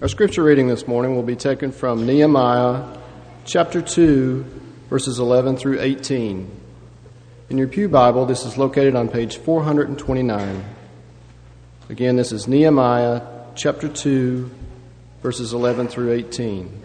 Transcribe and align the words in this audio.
Our 0.00 0.08
scripture 0.08 0.42
reading 0.42 0.66
this 0.66 0.88
morning 0.88 1.14
will 1.14 1.22
be 1.22 1.36
taken 1.36 1.72
from 1.72 2.06
Nehemiah 2.06 2.96
chapter 3.44 3.82
2, 3.82 4.46
verses 4.88 5.18
11 5.18 5.58
through 5.58 5.78
18. 5.78 6.50
In 7.50 7.58
your 7.58 7.68
Pew 7.68 7.86
Bible, 7.86 8.24
this 8.24 8.46
is 8.46 8.56
located 8.56 8.96
on 8.96 9.10
page 9.10 9.36
429. 9.36 10.64
Again, 11.90 12.16
this 12.16 12.32
is 12.32 12.48
Nehemiah 12.48 13.20
chapter 13.54 13.90
2, 13.90 14.50
verses 15.22 15.52
11 15.52 15.88
through 15.88 16.12
18. 16.12 16.82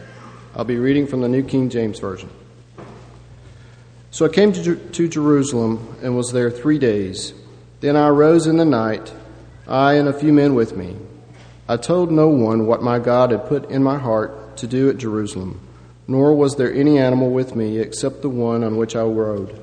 I'll 0.54 0.66
be 0.66 0.76
reading 0.76 1.08
from 1.08 1.22
the 1.22 1.30
New 1.30 1.44
King 1.44 1.70
James 1.70 2.00
Version. 2.00 2.30
So 4.12 4.26
I 4.26 4.30
came 4.30 4.52
to, 4.52 4.76
to 4.76 5.08
Jerusalem 5.08 5.96
and 6.04 6.18
was 6.18 6.34
there 6.34 6.52
three 6.52 6.80
days. 6.80 7.34
Then 7.80 7.96
I 7.96 8.10
arose 8.10 8.46
in 8.46 8.58
the 8.58 8.66
night, 8.66 9.14
I 9.70 9.94
and 9.94 10.10
a 10.10 10.14
few 10.14 10.34
men 10.34 10.54
with 10.54 10.76
me. 10.76 10.98
I 11.68 11.78
told 11.78 12.12
no 12.12 12.28
one 12.28 12.68
what 12.68 12.84
my 12.84 13.00
God 13.00 13.32
had 13.32 13.48
put 13.48 13.72
in 13.72 13.82
my 13.82 13.98
heart 13.98 14.58
to 14.58 14.68
do 14.68 14.88
at 14.90 14.98
Jerusalem, 14.98 15.60
nor 16.08 16.36
was 16.36 16.56
there 16.56 16.72
any 16.72 17.00
animal 17.00 17.32
with 17.32 17.56
me 17.56 17.80
except 17.80 18.22
the 18.22 18.30
one 18.30 18.64
on 18.64 18.78
which 18.78 18.96
I 18.96 19.02
rode. 19.02 19.60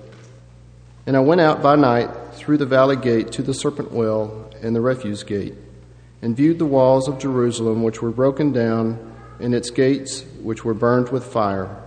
And 1.07 1.17
I 1.17 1.21
went 1.21 1.41
out 1.41 1.63
by 1.63 1.77
night 1.77 2.11
through 2.33 2.57
the 2.57 2.67
valley 2.67 2.97
gate 2.97 3.31
to 3.33 3.43
the 3.43 3.55
serpent 3.55 3.93
well 3.93 4.51
and 4.61 4.75
the 4.75 4.81
refuse 4.81 5.23
gate, 5.23 5.55
and 6.21 6.37
viewed 6.37 6.59
the 6.59 6.67
walls 6.67 7.07
of 7.07 7.21
Jerusalem 7.21 7.85
which 7.85 8.03
were 8.03 8.11
broken 8.11 8.53
down, 8.53 8.99
and 9.39 9.55
its 9.55 9.71
gates 9.71 10.25
which 10.43 10.65
were 10.65 10.75
burned 10.75 11.11
with 11.11 11.25
fire. 11.25 11.85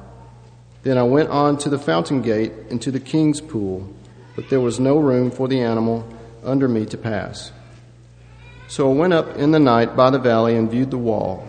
Then 0.84 0.98
I 0.98 1.04
went 1.04 1.30
on 1.30 1.58
to 1.60 1.70
the 1.70 1.80
fountain 1.80 2.22
gate 2.22 2.54
and 2.70 2.82
to 2.84 2.92
the 2.92 3.00
king's 3.02 3.42
pool, 3.42 3.90
but 4.36 4.50
there 4.50 4.62
was 4.62 4.80
no 4.80 4.98
room 4.98 5.30
for 5.30 5.50
the 5.50 5.60
animal 5.62 6.08
under 6.44 6.70
me 6.70 6.86
to 6.86 6.98
pass. 6.98 7.52
So 8.68 8.92
I 8.92 8.96
went 8.96 9.14
up 9.14 9.38
in 9.38 9.52
the 9.52 9.60
night 9.60 9.96
by 9.96 10.10
the 10.10 10.20
valley 10.20 10.56
and 10.56 10.70
viewed 10.70 10.92
the 10.92 10.98
wall. 10.98 11.48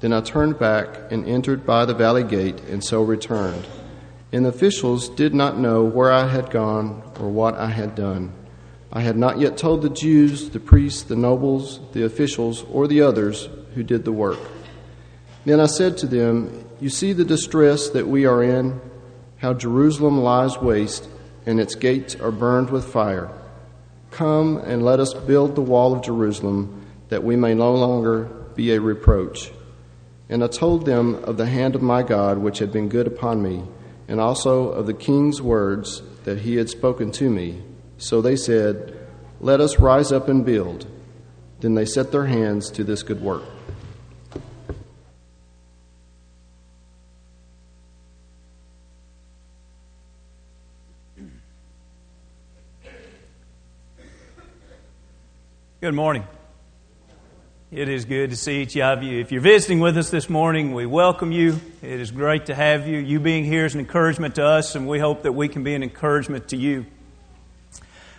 Then 0.00 0.12
I 0.12 0.20
turned 0.20 0.58
back 0.58 0.88
and 1.10 1.26
entered 1.26 1.66
by 1.66 1.84
the 1.84 1.94
valley 1.94 2.24
gate, 2.24 2.60
and 2.70 2.82
so 2.82 3.02
returned. 3.02 3.66
And 4.32 4.44
the 4.44 4.50
officials 4.50 5.08
did 5.10 5.34
not 5.34 5.58
know 5.58 5.84
where 5.84 6.10
I 6.10 6.26
had 6.26 6.50
gone 6.50 7.02
or 7.20 7.28
what 7.28 7.54
I 7.54 7.68
had 7.68 7.94
done. 7.94 8.32
I 8.92 9.00
had 9.00 9.16
not 9.16 9.38
yet 9.38 9.56
told 9.56 9.82
the 9.82 9.90
Jews, 9.90 10.50
the 10.50 10.60
priests, 10.60 11.02
the 11.02 11.16
nobles, 11.16 11.80
the 11.92 12.04
officials, 12.04 12.64
or 12.70 12.86
the 12.86 13.02
others 13.02 13.48
who 13.74 13.82
did 13.82 14.04
the 14.04 14.12
work. 14.12 14.38
Then 15.44 15.60
I 15.60 15.66
said 15.66 15.98
to 15.98 16.06
them, 16.06 16.64
You 16.80 16.88
see 16.88 17.12
the 17.12 17.24
distress 17.24 17.90
that 17.90 18.06
we 18.06 18.24
are 18.24 18.42
in, 18.42 18.80
how 19.38 19.52
Jerusalem 19.52 20.20
lies 20.20 20.58
waste, 20.58 21.08
and 21.44 21.60
its 21.60 21.74
gates 21.74 22.14
are 22.14 22.30
burned 22.30 22.70
with 22.70 22.84
fire. 22.84 23.30
Come 24.14 24.58
and 24.58 24.84
let 24.84 25.00
us 25.00 25.12
build 25.12 25.56
the 25.56 25.60
wall 25.60 25.92
of 25.92 26.04
Jerusalem, 26.04 26.86
that 27.08 27.24
we 27.24 27.34
may 27.34 27.52
no 27.52 27.74
longer 27.74 28.26
be 28.54 28.72
a 28.72 28.80
reproach. 28.80 29.50
And 30.28 30.44
I 30.44 30.46
told 30.46 30.86
them 30.86 31.16
of 31.24 31.36
the 31.36 31.46
hand 31.46 31.74
of 31.74 31.82
my 31.82 32.04
God, 32.04 32.38
which 32.38 32.60
had 32.60 32.72
been 32.72 32.88
good 32.88 33.08
upon 33.08 33.42
me, 33.42 33.64
and 34.06 34.20
also 34.20 34.68
of 34.68 34.86
the 34.86 34.94
king's 34.94 35.42
words 35.42 36.00
that 36.22 36.38
he 36.38 36.54
had 36.54 36.70
spoken 36.70 37.10
to 37.10 37.28
me. 37.28 37.60
So 37.98 38.22
they 38.22 38.36
said, 38.36 38.96
Let 39.40 39.60
us 39.60 39.80
rise 39.80 40.12
up 40.12 40.28
and 40.28 40.46
build. 40.46 40.86
Then 41.58 41.74
they 41.74 41.84
set 41.84 42.12
their 42.12 42.26
hands 42.26 42.70
to 42.70 42.84
this 42.84 43.02
good 43.02 43.20
work. 43.20 43.42
Good 55.84 55.92
morning. 55.94 56.26
It 57.70 57.90
is 57.90 58.06
good 58.06 58.30
to 58.30 58.36
see 58.36 58.62
each 58.62 58.74
of 58.78 59.02
you. 59.02 59.20
If 59.20 59.30
you're 59.32 59.42
visiting 59.42 59.80
with 59.80 59.98
us 59.98 60.08
this 60.08 60.30
morning, 60.30 60.72
we 60.72 60.86
welcome 60.86 61.30
you. 61.30 61.60
It 61.82 62.00
is 62.00 62.10
great 62.10 62.46
to 62.46 62.54
have 62.54 62.88
you. 62.88 62.96
You 62.96 63.20
being 63.20 63.44
here 63.44 63.66
is 63.66 63.74
an 63.74 63.80
encouragement 63.80 64.36
to 64.36 64.46
us, 64.46 64.76
and 64.76 64.88
we 64.88 64.98
hope 64.98 65.24
that 65.24 65.32
we 65.32 65.46
can 65.46 65.62
be 65.62 65.74
an 65.74 65.82
encouragement 65.82 66.48
to 66.48 66.56
you. 66.56 66.86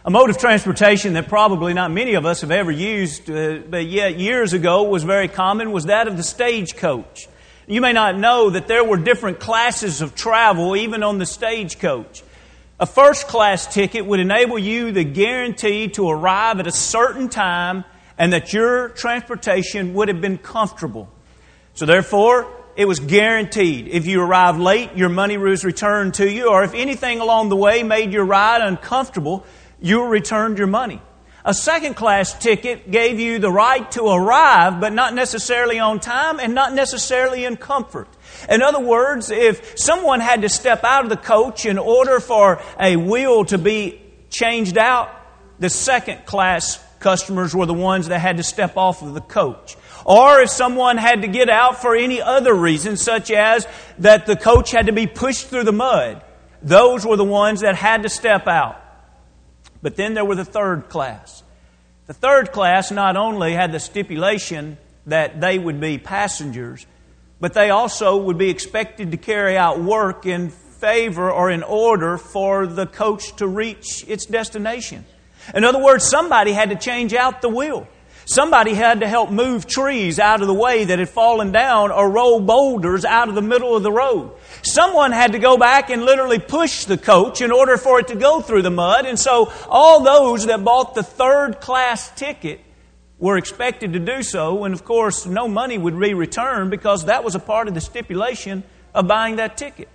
A 0.06 0.12
mode 0.12 0.30
of 0.30 0.38
transportation 0.38 1.14
that 1.14 1.28
probably 1.28 1.74
not 1.74 1.90
many 1.90 2.14
of 2.14 2.24
us 2.24 2.42
have 2.42 2.52
ever 2.52 2.70
used, 2.70 3.32
uh, 3.32 3.62
but 3.68 3.88
yet 3.88 4.20
years 4.20 4.54
ago 4.54 4.84
was 4.84 5.04
very 5.04 5.28
common, 5.28 5.72
was 5.72 5.86
that 5.86 6.08
of 6.08 6.18
the 6.18 6.24
stagecoach. 6.24 7.28
You 7.66 7.82
may 7.82 7.94
not 7.94 8.16
know 8.16 8.52
that 8.52 8.68
there 8.68 8.84
were 8.84 8.98
different 8.98 9.40
classes 9.40 10.04
of 10.04 10.14
travel 10.14 10.76
even 10.76 11.02
on 11.02 11.18
the 11.18 11.26
stagecoach. 11.26 12.22
A 12.78 12.86
first 12.86 13.28
class 13.28 13.74
ticket 13.74 14.06
would 14.06 14.20
enable 14.20 14.60
you 14.60 14.92
the 14.92 15.06
guarantee 15.06 15.88
to 15.90 16.10
arrive 16.10 16.60
at 16.60 16.68
a 16.68 16.72
certain 16.72 17.30
time 17.30 17.86
and 18.18 18.34
that 18.34 18.52
your 18.52 18.90
transportation 18.90 19.94
would 19.94 20.10
have 20.10 20.20
been 20.20 20.38
comfortable. 20.38 21.10
So 21.74 21.86
therefore, 21.86 22.52
it 22.76 22.86
was 22.86 23.00
guaranteed. 23.00 23.88
If 23.88 24.08
you 24.08 24.22
arrived 24.22 24.60
late, 24.60 24.98
your 24.98 25.08
money 25.08 25.38
was 25.38 25.64
returned 25.64 26.16
to 26.16 26.30
you, 26.30 26.50
or 26.50 26.64
if 26.64 26.74
anything 26.74 27.22
along 27.22 27.48
the 27.48 27.56
way 27.56 27.82
made 27.84 28.12
your 28.12 28.26
ride 28.26 28.62
uncomfortable, 28.62 29.46
you 29.82 30.06
returned 30.08 30.58
your 30.58 30.68
money. 30.68 31.02
A 31.48 31.54
second 31.54 31.94
class 31.94 32.34
ticket 32.34 32.90
gave 32.90 33.20
you 33.20 33.38
the 33.38 33.52
right 33.52 33.90
to 33.92 34.08
arrive, 34.08 34.82
but 34.82 34.94
not 34.94 35.14
necessarily 35.14 35.78
on 35.78 36.00
time 36.00 36.40
and 36.40 36.56
not 36.56 36.74
necessarily 36.74 37.46
in 37.46 37.56
comfort. 37.56 38.08
In 38.50 38.64
other 38.64 38.80
words, 38.80 39.30
if 39.30 39.78
someone 39.78 40.22
had 40.22 40.42
to 40.42 40.50
step 40.50 40.84
out 40.84 41.04
of 41.04 41.12
the 41.12 41.18
coach 41.18 41.68
in 41.68 41.78
order 41.78 42.20
for 42.20 42.60
a 42.80 42.96
wheel 42.96 43.46
to 43.46 43.60
be 43.60 44.02
changed 44.32 44.76
out, 44.76 45.12
the 45.60 45.70
second 45.70 46.26
class 46.26 46.84
customers 47.00 47.54
were 47.54 47.68
the 47.68 47.76
ones 47.76 48.08
that 48.08 48.18
had 48.18 48.38
to 48.38 48.44
step 48.44 48.76
off 48.76 49.04
of 49.04 49.14
the 49.14 49.22
coach. 49.22 49.78
Or 50.04 50.42
if 50.42 50.50
someone 50.50 50.98
had 50.98 51.22
to 51.22 51.28
get 51.28 51.48
out 51.48 51.80
for 51.80 51.96
any 51.96 52.24
other 52.24 52.56
reason, 52.56 52.98
such 52.98 53.30
as 53.30 53.68
that 54.00 54.26
the 54.26 54.36
coach 54.36 54.72
had 54.72 54.88
to 54.88 54.94
be 54.94 55.06
pushed 55.06 55.48
through 55.50 55.66
the 55.66 55.72
mud, 55.72 56.24
those 56.64 57.06
were 57.06 57.18
the 57.18 57.24
ones 57.24 57.62
that 57.62 57.76
had 57.76 58.02
to 58.02 58.10
step 58.10 58.48
out. 58.48 58.82
But 59.82 59.96
then 59.96 60.14
there 60.14 60.26
were 60.26 60.36
the 60.36 60.46
third 60.46 60.90
class. 60.90 61.44
The 62.08 62.14
third 62.14 62.52
class 62.52 62.92
not 62.92 63.18
only 63.18 63.54
had 63.54 63.72
the 63.72 63.80
stipulation 63.80 64.78
that 65.08 65.42
they 65.42 65.58
would 65.58 65.80
be 65.80 65.98
passengers, 65.98 66.86
but 67.40 67.54
they 67.54 67.70
also 67.70 68.18
would 68.18 68.38
be 68.38 68.50
expected 68.50 69.12
to 69.12 69.18
carry 69.18 69.58
out 69.58 69.80
work 69.80 70.26
in 70.26 70.50
favor 70.50 71.32
or 71.32 71.50
in 71.50 71.64
order 71.64 72.18
for 72.18 72.68
the 72.68 72.86
coach 72.86 73.36
to 73.38 73.48
reach 73.48 74.06
its 74.08 74.26
destination. 74.26 75.06
In 75.54 75.64
other 75.64 75.82
words, 75.82 76.08
somebody 76.08 76.52
had 76.52 76.70
to 76.70 76.76
change 76.76 77.14
out 77.14 77.42
the 77.42 77.50
wheel. 77.50 77.88
Somebody 78.26 78.74
had 78.74 79.02
to 79.02 79.08
help 79.08 79.30
move 79.30 79.68
trees 79.68 80.20
out 80.20 80.42
of 80.42 80.48
the 80.48 80.54
way 80.54 80.86
that 80.86 80.98
had 80.98 81.10
fallen 81.10 81.52
down 81.52 81.92
or 81.92 82.10
roll 82.10 82.40
boulders 82.40 83.06
out 83.06 83.30
of 83.30 83.36
the 83.36 83.42
middle 83.42 83.76
of 83.76 83.84
the 83.84 83.92
road. 83.92 84.32
Someone 84.64 85.12
had 85.12 85.34
to 85.34 85.40
go 85.40 85.58
back 85.58 85.92
and 85.92 86.04
literally 86.04 86.40
push 86.40 86.86
the 86.86 86.98
coach 86.98 87.42
in 87.42 87.52
order 87.52 87.78
for 87.78 88.00
it 88.00 88.08
to 88.08 88.16
go 88.16 88.42
through 88.42 88.64
the 88.64 88.72
mud. 88.72 89.06
And 89.06 89.20
so 89.20 89.54
all 89.70 90.02
those 90.02 90.48
that 90.48 90.64
bought 90.64 90.96
the 90.96 91.04
third 91.04 91.62
class 91.62 92.10
ticket 92.16 92.62
were 93.20 93.38
expected 93.38 93.94
to 93.94 94.00
do 94.00 94.24
so, 94.24 94.66
and 94.66 94.74
of 94.74 94.84
course, 94.84 95.26
no 95.26 95.48
money 95.48 95.78
would 95.78 95.98
be 96.00 96.14
returned 96.14 96.70
because 96.72 97.06
that 97.06 97.24
was 97.24 97.36
a 97.36 97.40
part 97.40 97.68
of 97.68 97.74
the 97.74 97.82
stipulation 97.82 98.64
of 98.94 99.08
buying 99.08 99.38
that 99.38 99.56
ticket. 99.56 99.88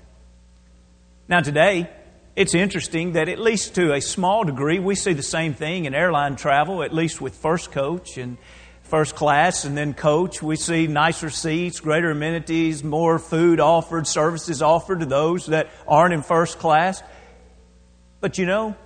Now, 1.28 1.40
today, 1.40 1.90
it's 2.36 2.54
interesting 2.54 3.12
that, 3.12 3.28
at 3.28 3.38
least 3.38 3.74
to 3.74 3.92
a 3.92 4.00
small 4.00 4.44
degree, 4.44 4.78
we 4.78 4.94
see 4.94 5.12
the 5.12 5.22
same 5.22 5.54
thing 5.54 5.84
in 5.84 5.94
airline 5.94 6.36
travel, 6.36 6.82
at 6.82 6.94
least 6.94 7.20
with 7.20 7.34
first 7.34 7.72
coach 7.72 8.16
and 8.16 8.38
first 8.82 9.14
class 9.14 9.64
and 9.64 9.76
then 9.76 9.94
coach. 9.94 10.42
We 10.42 10.56
see 10.56 10.86
nicer 10.86 11.30
seats, 11.30 11.80
greater 11.80 12.10
amenities, 12.10 12.82
more 12.82 13.18
food 13.18 13.60
offered, 13.60 14.06
services 14.06 14.62
offered 14.62 15.00
to 15.00 15.06
those 15.06 15.46
that 15.46 15.68
aren't 15.86 16.14
in 16.14 16.22
first 16.22 16.58
class. 16.58 17.02
But 18.20 18.38
you 18.38 18.46
know, 18.46 18.76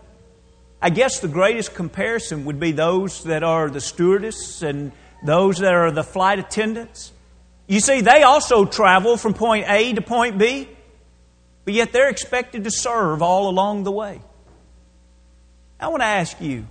I 0.81 0.91
guess 0.91 1.21
the 1.21 1.29
greatest 1.29 1.75
comparison 1.75 2.45
would 2.45 2.61
be 2.61 2.73
those 2.73 3.25
that 3.25 3.43
are 3.43 3.71
the 3.71 3.81
stewardess 3.81 4.63
and 4.63 4.93
those 5.25 5.59
that 5.59 5.73
are 5.73 5.91
the 5.91 6.05
flight 6.05 6.39
attendants. 6.39 7.13
You 7.67 7.81
see, 7.81 8.03
they 8.03 8.23
also 8.23 8.67
travel 8.67 9.17
from 9.17 9.33
point 9.33 9.65
A 9.69 9.95
to 9.95 10.03
point 10.03 10.37
B, 10.39 10.69
but 11.65 11.75
yet 11.75 11.93
they're 11.93 12.09
expected 12.09 12.65
to 12.65 12.71
serve 12.71 13.23
all 13.23 13.49
along 13.49 13.85
the 13.85 13.93
way. 13.93 14.21
I 15.81 15.89
want 15.89 16.03
to 16.03 16.07
ask 16.07 16.41
you, 16.41 16.67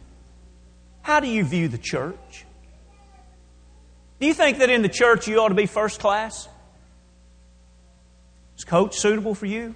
how 1.01 1.19
do 1.19 1.27
you 1.27 1.43
view 1.43 1.67
the 1.67 1.77
church? 1.77 2.45
Do 4.19 4.27
you 4.27 4.33
think 4.33 4.59
that 4.59 4.69
in 4.69 4.81
the 4.81 4.89
church 4.89 5.27
you 5.27 5.39
ought 5.39 5.49
to 5.49 5.55
be 5.55 5.65
first 5.65 5.99
class? 5.99 6.47
Is 8.57 8.63
coach 8.63 8.95
suitable 8.95 9.35
for 9.35 9.45
you? 9.45 9.75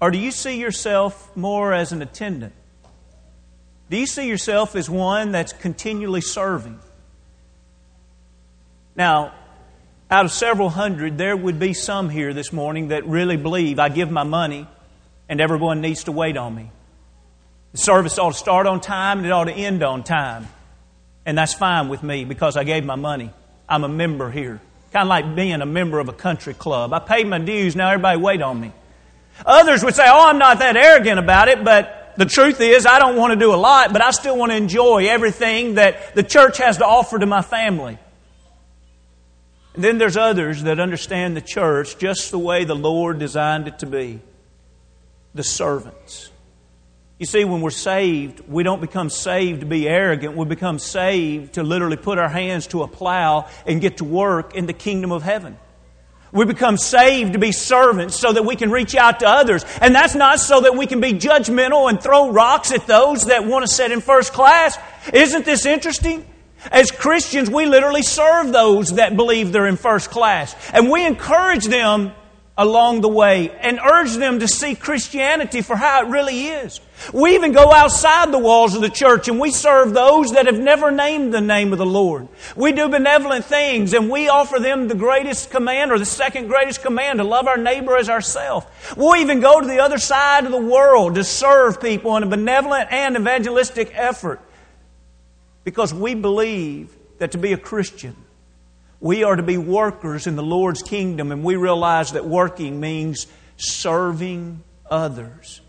Or 0.00 0.10
do 0.10 0.18
you 0.18 0.30
see 0.30 0.58
yourself 0.58 1.36
more 1.36 1.74
as 1.74 1.92
an 1.92 2.00
attendant? 2.00 2.54
Do 3.90 3.96
you 3.96 4.06
see 4.06 4.28
yourself 4.28 4.76
as 4.76 4.88
one 4.88 5.32
that's 5.32 5.52
continually 5.52 6.22
serving? 6.22 6.78
Now, 8.96 9.34
out 10.10 10.24
of 10.24 10.32
several 10.32 10.68
hundred, 10.68 11.16
there 11.16 11.36
would 11.36 11.60
be 11.60 11.72
some 11.72 12.10
here 12.10 12.34
this 12.34 12.52
morning 12.52 12.88
that 12.88 13.06
really 13.06 13.36
believe 13.36 13.78
I 13.78 13.88
give 13.88 14.10
my 14.10 14.24
money 14.24 14.66
and 15.28 15.40
everyone 15.40 15.80
needs 15.80 16.04
to 16.04 16.12
wait 16.12 16.36
on 16.36 16.54
me. 16.54 16.70
The 17.72 17.78
service 17.78 18.18
ought 18.18 18.32
to 18.32 18.38
start 18.38 18.66
on 18.66 18.80
time 18.80 19.18
and 19.18 19.26
it 19.26 19.30
ought 19.30 19.44
to 19.44 19.52
end 19.52 19.84
on 19.84 20.02
time. 20.02 20.48
And 21.24 21.38
that's 21.38 21.54
fine 21.54 21.88
with 21.88 22.02
me 22.02 22.24
because 22.24 22.56
I 22.56 22.64
gave 22.64 22.84
my 22.84 22.96
money. 22.96 23.30
I'm 23.68 23.84
a 23.84 23.88
member 23.88 24.30
here. 24.30 24.60
Kind 24.92 25.04
of 25.04 25.08
like 25.08 25.36
being 25.36 25.60
a 25.62 25.66
member 25.66 26.00
of 26.00 26.08
a 26.08 26.12
country 26.12 26.54
club. 26.54 26.92
I 26.92 26.98
paid 26.98 27.28
my 27.28 27.38
dues, 27.38 27.76
now 27.76 27.90
everybody 27.90 28.18
wait 28.20 28.42
on 28.42 28.60
me. 28.60 28.72
Others 29.46 29.84
would 29.84 29.94
say, 29.94 30.04
oh, 30.06 30.28
I'm 30.28 30.38
not 30.38 30.58
that 30.58 30.76
arrogant 30.76 31.20
about 31.20 31.46
it, 31.46 31.62
but 31.62 32.14
the 32.16 32.26
truth 32.26 32.60
is 32.60 32.84
I 32.84 32.98
don't 32.98 33.16
want 33.16 33.32
to 33.32 33.38
do 33.38 33.54
a 33.54 33.56
lot, 33.56 33.92
but 33.92 34.02
I 34.02 34.10
still 34.10 34.36
want 34.36 34.50
to 34.50 34.56
enjoy 34.56 35.06
everything 35.06 35.76
that 35.76 36.16
the 36.16 36.24
church 36.24 36.58
has 36.58 36.78
to 36.78 36.84
offer 36.84 37.20
to 37.20 37.26
my 37.26 37.42
family. 37.42 37.96
And 39.74 39.84
then 39.84 39.98
there's 39.98 40.16
others 40.16 40.64
that 40.64 40.80
understand 40.80 41.36
the 41.36 41.40
church 41.40 41.98
just 41.98 42.30
the 42.30 42.38
way 42.38 42.64
the 42.64 42.74
Lord 42.74 43.18
designed 43.18 43.68
it 43.68 43.78
to 43.80 43.86
be 43.86 44.20
the 45.34 45.44
servants. 45.44 46.30
You 47.18 47.26
see, 47.26 47.44
when 47.44 47.60
we're 47.60 47.70
saved, 47.70 48.40
we 48.48 48.62
don't 48.62 48.80
become 48.80 49.10
saved 49.10 49.60
to 49.60 49.66
be 49.66 49.86
arrogant. 49.86 50.36
We 50.36 50.46
become 50.46 50.78
saved 50.78 51.54
to 51.54 51.62
literally 51.62 51.98
put 51.98 52.18
our 52.18 52.30
hands 52.30 52.66
to 52.68 52.82
a 52.82 52.88
plow 52.88 53.48
and 53.66 53.80
get 53.80 53.98
to 53.98 54.04
work 54.04 54.54
in 54.54 54.66
the 54.66 54.72
kingdom 54.72 55.12
of 55.12 55.22
heaven. 55.22 55.58
We 56.32 56.44
become 56.46 56.76
saved 56.76 57.34
to 57.34 57.38
be 57.38 57.52
servants 57.52 58.16
so 58.16 58.32
that 58.32 58.44
we 58.44 58.56
can 58.56 58.70
reach 58.70 58.94
out 58.94 59.20
to 59.20 59.28
others. 59.28 59.64
And 59.80 59.94
that's 59.94 60.14
not 60.14 60.40
so 60.40 60.62
that 60.62 60.76
we 60.76 60.86
can 60.86 61.00
be 61.00 61.12
judgmental 61.12 61.90
and 61.90 62.00
throw 62.00 62.30
rocks 62.30 62.72
at 62.72 62.86
those 62.86 63.26
that 63.26 63.44
want 63.44 63.66
to 63.66 63.72
sit 63.72 63.92
in 63.92 64.00
first 64.00 64.32
class. 64.32 64.78
Isn't 65.12 65.44
this 65.44 65.66
interesting? 65.66 66.24
As 66.70 66.90
Christians, 66.90 67.48
we 67.50 67.66
literally 67.66 68.02
serve 68.02 68.52
those 68.52 68.94
that 68.94 69.16
believe 69.16 69.52
they're 69.52 69.66
in 69.66 69.76
first 69.76 70.10
class. 70.10 70.54
And 70.72 70.90
we 70.90 71.06
encourage 71.06 71.64
them 71.64 72.12
along 72.60 73.00
the 73.00 73.08
way 73.08 73.50
and 73.60 73.80
urge 73.80 74.12
them 74.16 74.38
to 74.38 74.46
see 74.46 74.74
Christianity 74.74 75.62
for 75.62 75.76
how 75.76 76.04
it 76.04 76.10
really 76.10 76.48
is. 76.48 76.78
We 77.10 77.34
even 77.34 77.52
go 77.52 77.72
outside 77.72 78.30
the 78.30 78.38
walls 78.38 78.74
of 78.74 78.82
the 78.82 78.90
church 78.90 79.28
and 79.28 79.40
we 79.40 79.50
serve 79.50 79.94
those 79.94 80.32
that 80.32 80.44
have 80.44 80.58
never 80.58 80.90
named 80.90 81.32
the 81.32 81.40
name 81.40 81.72
of 81.72 81.78
the 81.78 81.86
Lord. 81.86 82.28
We 82.54 82.72
do 82.72 82.90
benevolent 82.90 83.46
things 83.46 83.94
and 83.94 84.10
we 84.10 84.28
offer 84.28 84.58
them 84.58 84.88
the 84.88 84.94
greatest 84.94 85.50
command 85.50 85.90
or 85.90 85.98
the 85.98 86.04
second 86.04 86.48
greatest 86.48 86.82
command 86.82 87.18
to 87.18 87.24
love 87.24 87.48
our 87.48 87.56
neighbor 87.56 87.96
as 87.96 88.10
ourselves. 88.10 88.66
We'll 88.94 89.16
even 89.16 89.40
go 89.40 89.58
to 89.58 89.66
the 89.66 89.80
other 89.80 89.98
side 89.98 90.44
of 90.44 90.52
the 90.52 90.58
world 90.58 91.14
to 91.14 91.24
serve 91.24 91.80
people 91.80 92.14
in 92.18 92.24
a 92.24 92.26
benevolent 92.26 92.92
and 92.92 93.16
evangelistic 93.16 93.92
effort 93.94 94.38
because 95.64 95.92
we 95.92 96.14
believe 96.14 96.94
that 97.18 97.32
to 97.32 97.38
be 97.38 97.52
a 97.52 97.58
Christian 97.58 98.16
we 99.00 99.24
are 99.24 99.34
to 99.34 99.42
be 99.42 99.56
workers 99.56 100.26
in 100.26 100.36
the 100.36 100.42
Lord's 100.42 100.82
kingdom, 100.82 101.32
and 101.32 101.42
we 101.42 101.56
realize 101.56 102.12
that 102.12 102.26
working 102.26 102.80
means 102.80 103.26
serving 103.56 104.62
others. 104.90 105.62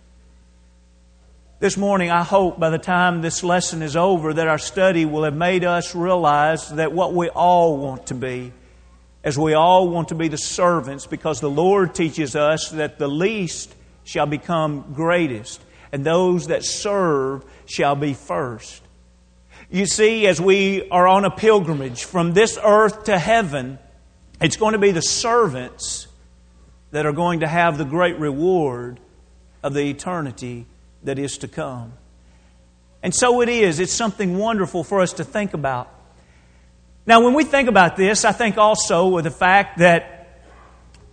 This 1.59 1.77
morning, 1.77 2.11
I 2.11 2.23
hope 2.23 2.59
by 2.59 2.71
the 2.71 2.77
time 2.77 3.21
this 3.21 3.43
lesson 3.43 3.81
is 3.81 3.95
over 3.95 4.33
that 4.33 4.47
our 4.47 4.57
study 4.57 5.05
will 5.05 5.23
have 5.23 5.35
made 5.35 5.63
us 5.63 5.95
realize 5.95 6.69
that 6.71 6.91
what 6.91 7.13
we 7.13 7.29
all 7.29 7.77
want 7.77 8.07
to 8.07 8.15
be, 8.15 8.51
as 9.23 9.37
we 9.37 9.53
all 9.53 9.87
want 9.87 10.09
to 10.09 10.15
be 10.15 10.27
the 10.27 10.37
servants, 10.37 11.05
because 11.05 11.39
the 11.39 11.49
Lord 11.49 11.95
teaches 11.95 12.35
us 12.35 12.69
that 12.71 12.97
the 12.97 13.07
least 13.07 13.73
shall 14.03 14.25
become 14.25 14.91
greatest, 14.93 15.61
and 15.93 16.03
those 16.03 16.47
that 16.47 16.65
serve 16.65 17.45
shall 17.65 17.95
be 17.95 18.13
first. 18.13 18.81
You 19.73 19.85
see, 19.85 20.27
as 20.27 20.41
we 20.41 20.89
are 20.89 21.07
on 21.07 21.23
a 21.23 21.31
pilgrimage 21.31 22.03
from 22.03 22.33
this 22.33 22.59
earth 22.61 23.05
to 23.05 23.17
heaven, 23.17 23.79
it's 24.41 24.57
going 24.57 24.73
to 24.73 24.79
be 24.79 24.91
the 24.91 25.01
servants 25.01 26.07
that 26.91 27.05
are 27.05 27.13
going 27.13 27.39
to 27.39 27.47
have 27.47 27.77
the 27.77 27.85
great 27.85 28.19
reward 28.19 28.99
of 29.63 29.73
the 29.73 29.89
eternity 29.89 30.65
that 31.03 31.17
is 31.17 31.37
to 31.37 31.47
come. 31.47 31.93
And 33.01 33.15
so 33.15 33.39
it 33.41 33.47
is. 33.47 33.79
It's 33.79 33.93
something 33.93 34.37
wonderful 34.37 34.83
for 34.83 34.99
us 34.99 35.13
to 35.13 35.23
think 35.23 35.53
about. 35.53 35.89
Now, 37.05 37.23
when 37.23 37.33
we 37.33 37.45
think 37.45 37.69
about 37.69 37.95
this, 37.95 38.25
I 38.25 38.33
think 38.33 38.57
also 38.57 39.17
of 39.17 39.23
the 39.23 39.31
fact 39.31 39.79
that 39.79 40.41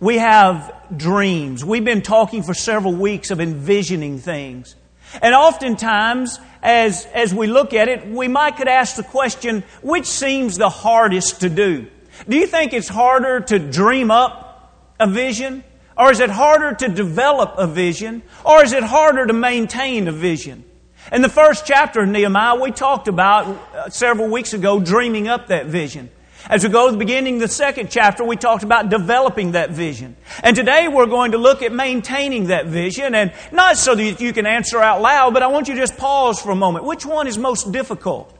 we 0.01 0.17
have 0.17 0.73
dreams. 0.95 1.63
We've 1.63 1.85
been 1.85 2.01
talking 2.01 2.43
for 2.43 2.53
several 2.53 2.93
weeks 2.93 3.31
of 3.31 3.39
envisioning 3.39 4.19
things. 4.19 4.75
And 5.21 5.33
oftentimes, 5.33 6.39
as, 6.61 7.05
as 7.13 7.33
we 7.33 7.47
look 7.47 7.73
at 7.73 7.87
it, 7.87 8.07
we 8.07 8.27
might 8.27 8.57
could 8.57 8.67
ask 8.67 8.95
the 8.95 9.03
question, 9.03 9.63
which 9.81 10.05
seems 10.05 10.57
the 10.57 10.69
hardest 10.69 11.41
to 11.41 11.49
do? 11.49 11.87
Do 12.27 12.37
you 12.37 12.47
think 12.47 12.73
it's 12.73 12.89
harder 12.89 13.39
to 13.39 13.59
dream 13.59 14.11
up 14.11 14.73
a 14.99 15.07
vision? 15.07 15.63
Or 15.97 16.11
is 16.11 16.19
it 16.19 16.29
harder 16.29 16.73
to 16.75 16.87
develop 16.87 17.55
a 17.57 17.67
vision? 17.67 18.23
Or 18.45 18.63
is 18.63 18.73
it 18.73 18.83
harder 18.83 19.25
to 19.25 19.33
maintain 19.33 20.07
a 20.07 20.11
vision? 20.11 20.63
In 21.11 21.21
the 21.21 21.29
first 21.29 21.65
chapter 21.65 22.01
of 22.01 22.09
Nehemiah, 22.09 22.59
we 22.59 22.71
talked 22.71 23.07
about 23.07 23.47
uh, 23.47 23.89
several 23.89 24.27
weeks 24.27 24.53
ago 24.53 24.79
dreaming 24.79 25.27
up 25.27 25.47
that 25.47 25.65
vision. 25.65 26.09
As 26.47 26.63
we 26.63 26.69
go 26.69 26.87
to 26.87 26.91
the 26.91 26.97
beginning 26.97 27.35
of 27.35 27.41
the 27.41 27.47
second 27.47 27.91
chapter, 27.91 28.23
we 28.23 28.37
talked 28.37 28.63
about 28.63 28.89
developing 28.89 29.51
that 29.51 29.71
vision. 29.71 30.15
And 30.41 30.55
today 30.55 30.87
we're 30.87 31.05
going 31.05 31.33
to 31.33 31.37
look 31.37 31.61
at 31.61 31.71
maintaining 31.73 32.47
that 32.47 32.67
vision, 32.67 33.13
and 33.13 33.33
not 33.51 33.77
so 33.77 33.93
that 33.95 34.21
you 34.21 34.31
can 34.31 34.45
answer 34.45 34.79
out 34.79 35.01
loud, 35.01 35.33
but 35.33 35.43
I 35.43 35.47
want 35.47 35.67
you 35.67 35.75
to 35.75 35.79
just 35.79 35.97
pause 35.97 36.41
for 36.41 36.51
a 36.51 36.55
moment. 36.55 36.85
Which 36.85 37.05
one 37.05 37.27
is 37.27 37.37
most 37.37 37.71
difficult? 37.71 38.35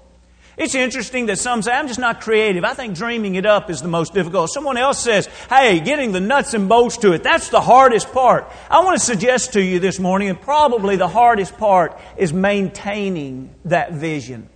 It's 0.57 0.75
interesting 0.75 1.27
that 1.27 1.39
some 1.39 1.61
say, 1.61 1.71
I'm 1.71 1.87
just 1.87 1.99
not 1.99 2.19
creative. 2.19 2.65
I 2.65 2.73
think 2.73 2.95
dreaming 2.95 3.35
it 3.35 3.45
up 3.45 3.69
is 3.69 3.81
the 3.81 3.87
most 3.87 4.13
difficult. 4.13 4.49
Someone 4.49 4.75
else 4.75 5.01
says, 5.01 5.27
hey, 5.49 5.79
getting 5.79 6.11
the 6.11 6.19
nuts 6.19 6.53
and 6.53 6.67
bolts 6.67 6.97
to 6.97 7.13
it, 7.13 7.23
that's 7.23 7.47
the 7.47 7.61
hardest 7.61 8.11
part. 8.11 8.51
I 8.69 8.83
want 8.83 8.99
to 8.99 9.05
suggest 9.05 9.53
to 9.53 9.61
you 9.61 9.79
this 9.79 9.99
morning, 9.99 10.29
and 10.29 10.39
probably 10.39 10.97
the 10.97 11.07
hardest 11.07 11.57
part 11.57 11.97
is 12.17 12.33
maintaining 12.33 13.55
that 13.65 13.93
vision. 13.93 14.49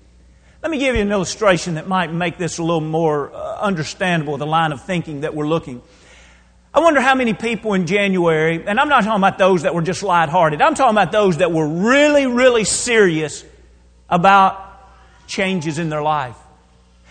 Let 0.63 0.71
me 0.71 0.77
give 0.77 0.95
you 0.95 1.01
an 1.01 1.11
illustration 1.11 1.73
that 1.73 1.89
might 1.89 2.13
make 2.13 2.37
this 2.37 2.57
a 2.57 2.63
little 2.63 2.79
more 2.79 3.33
uh, 3.33 3.59
understandable, 3.59 4.37
the 4.37 4.45
line 4.45 4.71
of 4.71 4.81
thinking 4.81 5.19
that 5.21 5.35
we're 5.35 5.45
looking. 5.45 5.81
I 6.73 6.79
wonder 6.79 7.01
how 7.01 7.15
many 7.15 7.33
people 7.33 7.73
in 7.73 7.85
January, 7.85 8.65
and 8.65 8.79
I'm 8.79 8.87
not 8.87 9.03
talking 9.03 9.21
about 9.21 9.37
those 9.37 9.63
that 9.63 9.75
were 9.75 9.81
just 9.81 10.03
lighthearted, 10.03 10.61
I'm 10.61 10.73
talking 10.73 10.95
about 10.95 11.11
those 11.11 11.39
that 11.39 11.51
were 11.51 11.67
really, 11.67 12.27
really 12.27 12.63
serious 12.63 13.43
about 14.07 14.57
changes 15.27 15.79
in 15.79 15.89
their 15.89 16.01
life. 16.01 16.37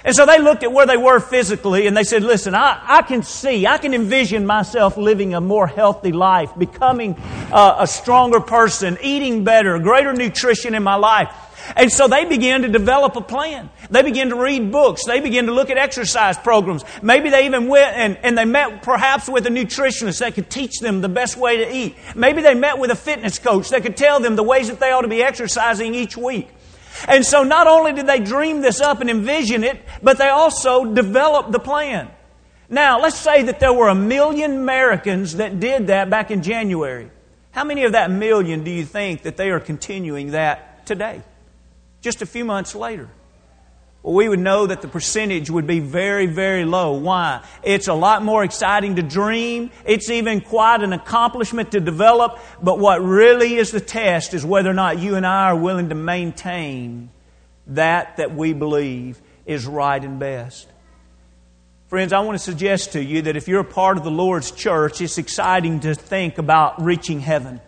And 0.03 0.17
so 0.17 0.25
they 0.25 0.39
looked 0.39 0.63
at 0.63 0.73
where 0.73 0.87
they 0.87 0.97
were 0.97 1.21
physically 1.21 1.87
and 1.87 1.95
they 1.95 2.05
said, 2.05 2.23
listen, 2.23 2.55
I, 2.55 2.83
I 2.83 3.03
can 3.03 3.23
see, 3.23 3.67
I 3.67 3.77
can 3.77 3.93
envision 3.93 4.47
myself 4.47 4.97
living 4.97 5.35
a 5.35 5.43
more 5.43 5.67
healthy 5.67 6.13
life, 6.13 6.57
becoming 6.57 7.17
uh, 7.53 7.77
a 7.81 7.87
stronger 7.87 8.41
person, 8.41 8.97
eating 9.03 9.45
better, 9.45 9.79
greater 9.79 10.15
nutrition 10.15 10.75
in 10.75 10.83
my 10.83 10.95
life. 10.95 11.29
And 11.77 11.93
so 11.93 12.09
they 12.09 12.25
began 12.25 12.63
to 12.63 12.69
develop 12.69 13.17
a 13.17 13.21
plan. 13.21 13.71
They 13.91 14.03
began 14.03 14.31
to 14.31 14.37
read 14.37 14.73
books. 14.73 15.05
They 15.05 15.21
began 15.21 15.47
to 15.47 15.53
look 15.53 15.71
at 15.71 15.79
exercise 15.79 16.37
programs. 16.37 16.85
Maybe 17.03 17.31
they 17.31 17.47
even 17.47 17.69
went 17.69 17.97
and, 17.97 18.17
and 18.19 18.37
they 18.37 18.45
met 18.45 18.83
perhaps 18.83 19.29
with 19.29 19.47
a 19.47 19.51
nutritionist 19.51 20.21
that 20.21 20.35
could 20.35 20.51
teach 20.51 20.81
them 20.81 21.01
the 21.01 21.09
best 21.09 21.37
way 21.37 21.59
to 21.59 21.75
eat. 21.75 21.97
Maybe 22.15 22.43
they 22.43 22.55
met 22.55 22.79
with 22.79 22.91
a 22.91 22.97
fitness 22.97 23.39
coach 23.39 23.71
that 23.71 23.83
could 23.83 23.97
tell 23.97 24.21
them 24.21 24.37
the 24.37 24.43
ways 24.43 24.69
that 24.69 24.81
they 24.81 24.91
ought 24.91 25.03
to 25.03 25.09
be 25.09 25.23
exercising 25.23 25.95
each 25.95 26.17
week. 26.17 26.49
And 27.09 27.25
so 27.25 27.43
not 27.43 27.67
only 27.67 27.93
did 27.93 28.07
they 28.07 28.21
dream 28.21 28.61
this 28.61 28.81
up 28.81 29.01
and 29.01 29.09
envision 29.09 29.65
it, 29.65 29.81
but 30.03 30.19
they 30.19 30.29
also 30.29 30.85
developed 30.85 31.53
the 31.53 31.59
plan. 31.59 32.11
Now, 32.69 33.01
let's 33.01 33.19
say 33.19 33.43
that 33.45 33.61
there 33.61 33.73
were 33.73 33.89
a 33.89 33.95
million 33.95 34.53
Americans 34.53 35.37
that 35.37 35.61
did 35.61 35.89
that 35.89 36.11
back 36.11 36.31
in 36.31 36.43
January. 36.43 37.11
How 37.51 37.65
many 37.65 37.85
of 37.85 37.93
that 37.93 38.11
million 38.11 38.65
do 38.65 38.71
you 38.71 38.85
think 38.85 39.23
that 39.23 39.37
they 39.37 39.51
are 39.51 39.61
continuing 39.61 40.31
that 40.31 40.87
today? 40.87 41.23
Just 42.03 42.21
a 42.21 42.27
few 42.27 42.45
months 42.45 42.75
later? 42.75 43.09
Well, 44.03 44.15
we 44.15 44.29
would 44.29 44.41
know 44.41 44.67
that 44.67 44.83
the 44.83 44.89
percentage 44.89 45.49
would 45.49 45.67
be 45.67 45.79
very, 45.79 46.27
very 46.27 46.65
low. 46.65 46.95
Why? 46.95 47.45
It's 47.63 47.87
a 47.87 47.95
lot 47.95 48.25
more 48.25 48.43
exciting 48.43 48.97
to 48.97 49.03
dream. 49.03 49.71
It's 49.85 50.11
even 50.11 50.41
quite 50.41 50.83
an 50.83 50.93
accomplishment 50.93 51.71
to 51.73 51.81
develop. 51.81 52.41
But 52.61 52.81
what 52.81 53.01
really 53.01 53.55
is 53.55 53.71
the 53.71 53.81
test 53.81 54.35
is 54.35 54.45
whether 54.45 54.69
or 54.69 54.75
not 54.75 54.99
you 54.99 55.15
and 55.15 55.25
I 55.25 55.51
are 55.51 55.57
willing 55.57 55.91
to 55.91 55.95
maintain 55.95 57.11
that 57.69 58.17
that 58.17 58.35
we 58.35 58.53
believe 58.53 59.23
is 59.47 59.67
right 59.67 60.03
and 60.03 60.19
best. 60.19 60.69
Friends, 61.87 62.13
I 62.13 62.21
want 62.21 62.37
to 62.37 62.43
suggest 62.43 62.93
to 62.93 63.05
you 63.05 63.23
that 63.23 63.37
if 63.37 63.47
you're 63.47 63.61
a 63.61 63.65
part 63.65 63.99
of 63.99 64.03
the 64.03 64.11
Lord's 64.11 64.51
church, 64.51 65.01
it's 65.01 65.19
exciting 65.19 65.79
to 65.81 65.95
think 65.95 66.39
about 66.39 66.83
reaching 66.83 67.21
heaven. 67.21 67.61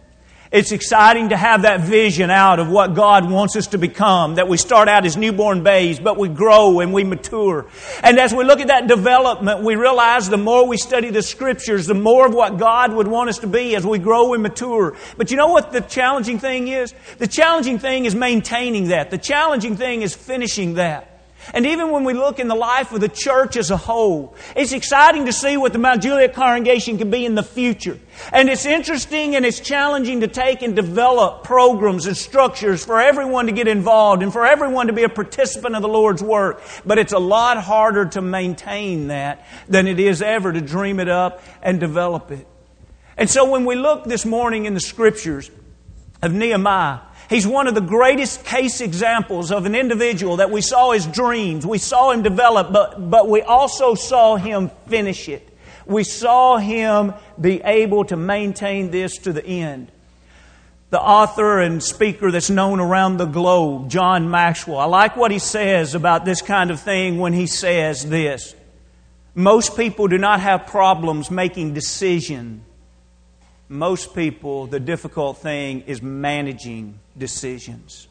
It's 0.55 0.71
exciting 0.71 1.31
to 1.31 1.37
have 1.37 1.63
that 1.63 1.81
vision 1.81 2.31
out 2.31 2.61
of 2.61 2.69
what 2.69 2.95
God 2.95 3.29
wants 3.29 3.57
us 3.57 3.67
to 3.69 3.79
become, 3.79 4.37
that 4.37 4.47
we 4.47 4.57
start 4.57 4.87
out 4.87 5.05
as 5.05 5.17
newborn 5.17 5.65
babes, 5.65 5.99
but 5.99 6.17
we 6.17 6.29
grow 6.29 6.79
and 6.79 6.95
we 6.95 7.03
mature. 7.03 7.67
And 8.05 8.21
as 8.21 8.33
we 8.33 8.45
look 8.45 8.61
at 8.61 8.69
that 8.69 8.87
development, 8.87 9.65
we 9.65 9.75
realize 9.75 10.29
the 10.29 10.37
more 10.37 10.65
we 10.65 10.77
study 10.77 11.11
the 11.11 11.25
scriptures, 11.25 11.87
the 11.87 11.95
more 11.95 12.25
of 12.25 12.35
what 12.35 12.57
God 12.57 12.95
would 12.95 13.09
want 13.09 13.31
us 13.31 13.39
to 13.41 13.49
be 13.49 13.75
as 13.75 13.85
we 13.85 13.99
grow 13.99 14.33
and 14.33 14.45
mature. 14.45 14.97
But 15.17 15.33
you 15.33 15.37
know 15.37 15.49
what 15.49 15.73
the 15.73 15.81
challenging 15.81 16.39
thing 16.39 16.69
is? 16.69 16.95
The 17.19 17.27
challenging 17.27 17.81
thing 17.81 18.05
is 18.05 18.15
maintaining 18.15 18.91
that. 18.91 19.11
The 19.11 19.19
challenging 19.19 19.77
thing 19.77 20.03
is 20.03 20.15
finishing 20.15 20.75
that. 20.75 21.14
And 21.53 21.67
even 21.67 21.91
when 21.91 22.05
we 22.05 22.15
look 22.15 22.39
in 22.39 22.49
the 22.49 22.55
life 22.55 22.93
of 22.93 23.01
the 23.01 23.09
church 23.09 23.57
as 23.57 23.71
a 23.71 23.77
whole, 23.77 24.35
it's 24.57 24.73
exciting 24.73 25.27
to 25.27 25.33
see 25.33 25.57
what 25.57 25.73
the 25.73 25.79
Mount 25.79 26.03
Juliet 26.03 26.33
congregation 26.33 26.97
can 26.97 27.11
be 27.11 27.27
in 27.27 27.35
the 27.35 27.43
future. 27.43 27.99
And 28.33 28.49
it's 28.49 28.65
interesting 28.65 29.37
and 29.37 29.45
it's 29.45 29.61
challenging 29.61 30.21
to 30.21 30.29
take 30.29 30.63
and 30.63 30.75
develop 30.75 31.45
programs 31.45 32.07
and 32.07 32.17
structures 32.17 32.85
for 32.85 33.01
everyone 33.01 33.47
to 33.47 33.53
get 33.53 33.69
involved 33.69 34.23
and 34.23 34.33
for 34.33 34.47
everyone 34.47 34.87
to 34.87 34.93
be 34.93 35.03
a 35.03 35.09
participant 35.09 35.75
of 35.75 35.83
the 35.83 35.89
Lord's 35.89 36.23
work. 36.23 36.63
But 36.87 36.99
it's 36.99 37.13
a 37.13 37.19
lot 37.19 37.63
harder 37.63 38.07
to 38.07 38.23
maintain 38.23 39.09
that 39.09 39.45
than 39.69 39.87
it 39.87 40.01
is 40.01 40.23
ever 40.23 40.53
to 40.53 40.61
dream 40.61 41.01
it 41.01 41.09
up 41.09 41.43
and 41.63 41.79
develop 41.79 42.31
it. 42.31 42.47
And 43.17 43.29
so 43.29 43.51
when 43.51 43.65
we 43.65 43.75
look 43.75 44.05
this 44.05 44.25
morning 44.25 44.65
in 44.65 44.75
the 44.75 44.81
scriptures 44.81 45.51
of 46.23 46.33
Nehemiah, 46.33 47.01
He's 47.31 47.47
one 47.47 47.67
of 47.67 47.75
the 47.75 47.81
greatest 47.81 48.45
case 48.45 48.81
examples 48.81 49.51
of 49.51 49.67
an 49.67 49.75
individual 49.75 50.37
that 50.37 50.51
we 50.51 50.61
saw 50.61 50.93
his 50.93 51.07
dreams. 51.07 51.67
We 51.67 51.79
saw 51.79 52.11
him 52.11 52.23
develop, 52.23 52.73
but, 52.73 53.11
but 53.11 53.29
we 53.29 53.43
also 53.43 53.95
saw 53.95 54.37
him 54.37 54.71
finish 54.89 55.29
it. 55.29 55.49
We 55.87 56.05
saw 56.05 56.59
him 56.59 57.15
be 57.41 57.61
able 57.63 58.05
to 58.07 58.17
maintain 58.17 58.91
this 58.91 59.19
to 59.19 59.33
the 59.33 59.45
end. 59.45 59.91
The 60.91 61.01
author 61.01 61.61
and 61.61 61.83
speaker 61.83 62.31
that's 62.31 62.51
known 62.51 62.79
around 62.79 63.17
the 63.17 63.27
globe, 63.27 63.91
John 63.91 64.31
Maxwell, 64.31 64.79
I 64.79 64.85
like 64.85 65.17
what 65.17 65.31
he 65.31 65.39
says 65.39 65.95
about 65.95 66.25
this 66.25 66.41
kind 66.41 66.71
of 66.71 66.81
thing 66.81 67.19
when 67.19 67.33
he 67.33 67.47
says 67.47 68.09
this. 68.09 68.55
Most 69.35 69.77
people 69.77 70.07
do 70.07 70.19
not 70.19 70.41
have 70.41 70.67
problems 70.67 71.31
making 71.31 71.75
decisions 71.75 72.63
most 73.69 74.15
people, 74.15 74.67
the 74.67 74.81
difficult 74.81 75.39
thing 75.39 75.83
is 75.83 76.03
managing 76.03 77.01
decisions. 77.17 78.09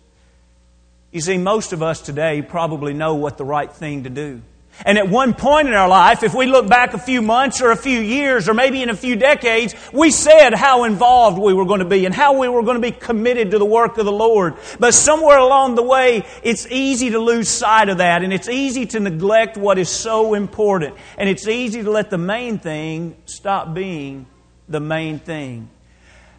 You 1.12 1.22
see, 1.22 1.38
most 1.38 1.74
of 1.74 1.84
us 1.84 2.02
today 2.02 2.42
probably 2.42 2.94
know 2.94 3.16
what 3.16 3.38
the 3.38 3.46
right 3.46 3.72
thing 3.72 4.04
to 4.04 4.10
do. 4.10 4.42
And 4.86 4.98
at 4.98 5.08
one 5.08 5.36
point 5.36 5.68
in 5.68 5.76
our 5.76 5.88
life, 5.88 6.24
if 6.24 6.34
we 6.34 6.48
look 6.48 6.68
back 6.68 6.96
a 6.96 6.98
few 6.98 7.22
months 7.22 7.62
or 7.62 7.70
a 7.70 7.76
few 7.76 8.00
years 8.00 8.50
or 8.50 8.56
maybe 8.56 8.82
in 8.82 8.90
a 8.90 8.96
few 8.96 9.16
decades, 9.16 9.76
we 9.94 10.10
said 10.10 10.56
how 10.56 10.86
involved 10.86 11.38
we 11.38 11.54
were 11.54 11.66
going 11.66 11.80
to 11.80 11.86
be 11.86 12.06
and 12.06 12.16
how 12.16 12.40
we 12.40 12.48
were 12.48 12.64
going 12.64 12.82
to 12.82 12.82
be 12.82 12.92
committed 12.92 13.52
to 13.52 13.60
the 13.60 13.66
work 13.66 14.00
of 14.00 14.06
the 14.06 14.12
Lord. 14.12 14.56
But 14.80 14.96
somewhere 14.96 15.38
along 15.38 15.76
the 15.76 15.84
way, 15.84 16.26
it's 16.42 16.66
easy 16.72 17.12
to 17.12 17.20
lose 17.20 17.50
sight 17.50 17.90
of 17.90 18.00
that 18.00 18.24
and 18.24 18.34
it's 18.34 18.50
easy 18.50 18.88
to 18.88 19.00
neglect 19.00 19.58
what 19.58 19.78
is 19.78 19.90
so 19.90 20.34
important. 20.34 20.96
And 21.20 21.30
it's 21.30 21.48
easy 21.48 21.84
to 21.84 21.92
let 21.92 22.10
the 22.10 22.18
main 22.18 22.58
thing 22.58 23.16
stop 23.26 23.76
being 23.76 24.26
the 24.68 24.80
main 24.80 25.20
thing. 25.20 25.70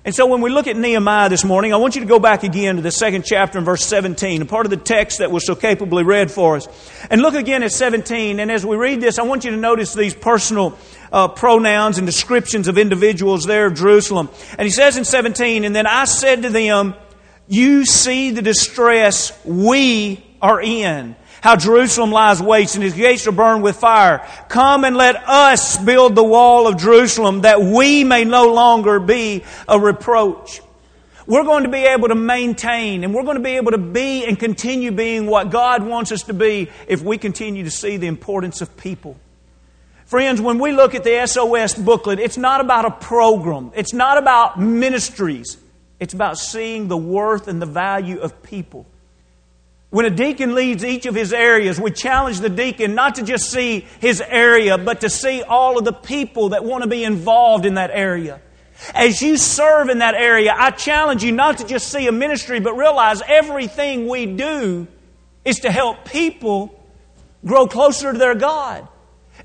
And 0.07 0.15
so 0.15 0.27
when 0.27 0.43
we 0.43 0.51
look 0.51 0.67
at 0.67 0.77
Nehemiah 0.77 1.31
this 1.31 1.47
morning, 1.47 1.73
I 1.73 1.79
want 1.79 1.95
you 1.95 2.03
to 2.03 2.07
go 2.07 2.19
back 2.19 2.43
again 2.43 2.77
to 2.77 2.83
the 2.83 2.91
second 2.91 3.25
chapter 3.25 3.57
and 3.57 3.65
verse 3.65 3.87
17, 3.87 4.43
a 4.43 4.45
part 4.45 4.67
of 4.67 4.71
the 4.71 4.77
text 4.77 5.21
that 5.21 5.31
was 5.31 5.47
so 5.47 5.55
capably 5.55 6.05
read 6.05 6.31
for 6.31 6.57
us. 6.57 6.69
And 7.09 7.23
look 7.23 7.33
again 7.33 7.63
at 7.63 7.73
17. 7.73 8.39
And 8.39 8.53
as 8.53 8.67
we 8.67 8.77
read 8.77 9.01
this, 9.01 9.19
I 9.19 9.23
want 9.23 9.47
you 9.47 9.53
to 9.53 9.57
notice 9.57 9.95
these 9.95 10.13
personal 10.13 10.77
uh, 11.11 11.29
pronouns 11.29 11.97
and 11.97 12.07
descriptions 12.07 12.69
of 12.69 12.77
individuals 12.77 13.47
there 13.47 13.65
of 13.65 13.77
Jerusalem. 13.77 14.29
And 14.59 14.67
he 14.67 14.71
says 14.71 14.99
in 14.99 15.07
17, 15.07 15.65
And 15.65 15.75
then 15.75 15.87
I 15.87 16.05
said 16.05 16.43
to 16.43 16.51
them, 16.51 16.95
You 17.49 17.87
see 17.87 18.31
the 18.31 18.43
distress 18.43 19.33
we 19.43 20.23
are 20.43 20.61
in 20.61 21.17
how 21.45 21.57
Jerusalem 21.57 22.11
lies 22.11 22.41
waste 22.41 22.75
and 22.75 22.83
his 22.83 22.95
gates 22.95 23.27
are 23.27 23.33
burned 23.33 23.63
with 23.63 23.77
fire. 23.77 24.27
Come 24.49 24.83
and 24.83 24.97
let 24.97 25.17
us 25.29 25.77
build 25.77 26.15
the 26.15 26.25
wall 26.25 26.67
of 26.67 26.79
Jerusalem 26.79 27.43
that 27.43 27.61
we 27.61 28.03
may 28.03 28.25
no 28.25 28.55
longer 28.55 28.99
be 28.99 29.45
a 29.69 29.79
reproach. 29.79 30.63
We're 31.27 31.45
going 31.45 31.65
to 31.65 31.69
be 31.69 31.85
able 31.85 32.09
to 32.09 32.15
maintain 32.15 33.05
and 33.05 33.13
we're 33.13 33.25
going 33.25 33.37
to 33.37 33.43
be 33.43 33.57
able 33.57 33.73
to 33.73 33.79
be 33.79 34.25
and 34.25 34.39
continue 34.39 34.91
being 34.91 35.27
what 35.27 35.51
God 35.51 35.83
wants 35.83 36.13
us 36.13 36.23
to 36.23 36.33
be 36.33 36.71
if 36.89 37.03
we 37.03 37.19
continue 37.19 37.65
to 37.65 37.71
see 37.71 37.99
the 37.99 38.07
importance 38.07 38.63
of 38.63 38.75
people. 38.79 39.15
Friends, 40.07 40.41
when 40.41 40.59
we 40.59 40.73
look 40.73 40.95
at 40.95 41.05
the 41.05 41.27
SOS 41.27 41.75
booklet, 41.75 42.21
it's 42.21 42.39
not 42.39 42.63
about 42.63 42.87
a 42.87 42.91
program. 42.91 43.71
It's 43.75 43.93
not 43.93 44.17
about 44.17 44.59
ministries. 44.59 45.59
It's 46.01 46.15
about 46.15 46.39
seeing 46.39 46.89
the 46.89 46.97
worth 46.97 47.49
and 47.49 47.61
the 47.61 47.67
value 47.67 48.21
of 48.21 48.43
people. 48.43 48.87
When 49.95 50.07
a 50.07 50.11
deacon 50.11 50.57
leads 50.57 50.85
each 50.85 51.07
of 51.07 51.15
his 51.15 51.33
areas, 51.33 51.81
we 51.81 51.93
challenge 51.93 52.41
the 52.41 52.49
deacon 52.49 52.97
not 52.97 53.15
to 53.15 53.23
just 53.23 53.49
see 53.49 53.87
his 54.01 54.21
area, 54.21 54.77
but 54.77 55.03
to 55.03 55.09
see 55.09 55.45
all 55.45 55.79
of 55.79 55.85
the 55.85 55.93
people 55.93 56.49
that 56.49 56.65
want 56.65 56.83
to 56.83 56.91
be 56.91 57.05
involved 57.05 57.65
in 57.65 57.75
that 57.75 57.93
area. 57.93 58.41
As 58.93 59.23
you 59.23 59.37
serve 59.37 59.91
in 59.91 59.99
that 59.99 60.17
area, 60.17 60.53
I 60.53 60.73
challenge 60.73 61.23
you 61.23 61.31
not 61.31 61.59
to 61.59 61.65
just 61.65 61.93
see 61.93 62.09
a 62.09 62.13
ministry, 62.13 62.59
but 62.59 62.75
realize 62.75 63.23
everything 63.29 64.09
we 64.09 64.27
do 64.27 64.89
is 65.45 65.61
to 65.61 65.71
help 65.71 66.05
people 66.07 66.77
grow 67.47 67.69
closer 67.69 68.11
to 68.11 68.19
their 68.19 68.35
God. 68.35 68.89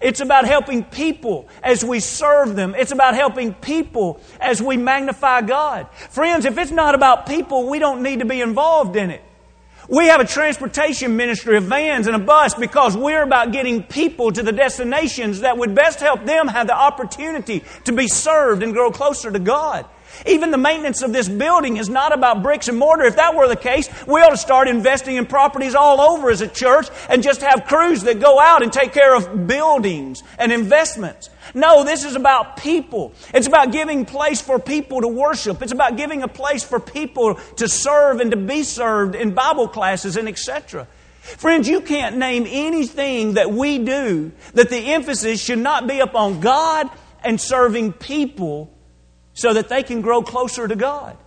It's 0.02 0.20
about 0.20 0.46
helping 0.46 0.84
people 0.84 1.48
as 1.62 1.86
we 1.86 2.00
serve 2.00 2.56
them. 2.56 2.74
It's 2.76 2.92
about 2.92 3.14
helping 3.14 3.54
people 3.54 4.20
as 4.42 4.64
we 4.64 4.78
magnify 4.78 5.42
God. 5.42 5.92
Friends, 6.10 6.46
if 6.46 6.58
it's 6.58 6.72
not 6.72 6.96
about 6.96 7.28
people, 7.28 7.70
we 7.70 7.78
don't 7.78 8.02
need 8.02 8.22
to 8.22 8.26
be 8.26 8.42
involved 8.42 8.96
in 8.96 9.12
it. 9.12 9.22
We 9.90 10.06
have 10.06 10.22
a 10.22 10.26
transportation 10.26 11.18
ministry 11.18 11.58
of 11.58 11.64
vans 11.64 12.06
and 12.06 12.16
a 12.16 12.20
bus 12.20 12.54
because 12.54 12.96
we're 12.96 13.24
about 13.24 13.52
getting 13.52 13.82
people 13.82 14.32
to 14.32 14.44
the 14.44 14.52
destinations 14.52 15.40
that 15.40 15.58
would 15.58 15.74
best 15.74 16.00
help 16.00 16.26
them 16.26 16.48
have 16.48 16.68
the 16.68 16.76
opportunity 16.76 17.64
to 17.86 17.92
be 17.92 18.08
served 18.08 18.62
and 18.62 18.72
grow 18.72 18.92
closer 18.92 19.32
to 19.32 19.40
God. 19.40 19.88
Even 20.28 20.52
the 20.52 20.60
maintenance 20.60 21.02
of 21.02 21.12
this 21.12 21.28
building 21.28 21.78
is 21.78 21.90
not 21.90 22.14
about 22.14 22.44
bricks 22.44 22.68
and 22.68 22.78
mortar. 22.78 23.06
If 23.06 23.16
that 23.16 23.34
were 23.34 23.48
the 23.48 23.56
case, 23.56 23.90
we 24.06 24.22
ought 24.22 24.30
to 24.30 24.38
start 24.38 24.68
investing 24.68 25.16
in 25.16 25.26
properties 25.26 25.74
all 25.74 26.00
over 26.00 26.30
as 26.30 26.42
a 26.42 26.48
church 26.48 26.88
and 27.10 27.24
just 27.24 27.42
have 27.42 27.66
crews 27.66 28.04
that 28.04 28.20
go 28.20 28.40
out 28.40 28.62
and 28.62 28.72
take 28.72 28.94
care 28.94 29.16
of 29.16 29.48
buildings 29.48 30.22
and 30.38 30.52
investments. 30.52 31.32
No, 31.54 31.84
this 31.84 32.04
is 32.04 32.16
about 32.16 32.58
people. 32.58 33.14
It's 33.34 33.48
about 33.48 33.72
giving 33.72 34.06
place 34.06 34.42
for 34.42 34.60
people 34.60 35.02
to 35.02 35.08
worship. 35.08 35.62
It's 35.62 35.72
about 35.72 35.98
giving 35.98 36.24
a 36.24 36.28
place 36.28 36.64
for 36.64 36.80
people 36.80 37.36
to 37.58 37.68
serve 37.68 38.20
and 38.20 38.32
to 38.32 38.38
be 38.38 38.64
served 38.64 39.16
in 39.16 39.34
Bible 39.34 39.68
classes 39.68 40.18
and 40.18 40.28
etc. 40.28 40.88
Friends, 41.22 41.68
you 41.68 41.82
can't 41.82 42.18
name 42.18 42.46
anything 42.48 43.34
that 43.34 43.52
we 43.52 43.78
do 43.80 44.32
that 44.54 44.70
the 44.70 44.94
emphasis 44.94 45.42
should 45.42 45.60
not 45.60 45.88
be 45.88 46.00
upon 46.00 46.40
God 46.40 46.90
and 47.24 47.40
serving 47.40 47.94
people 47.94 48.74
so 49.34 49.54
that 49.54 49.70
they 49.70 49.84
can 49.84 50.02
grow 50.02 50.22
closer 50.22 50.68
to 50.68 50.76
God. 50.76 51.18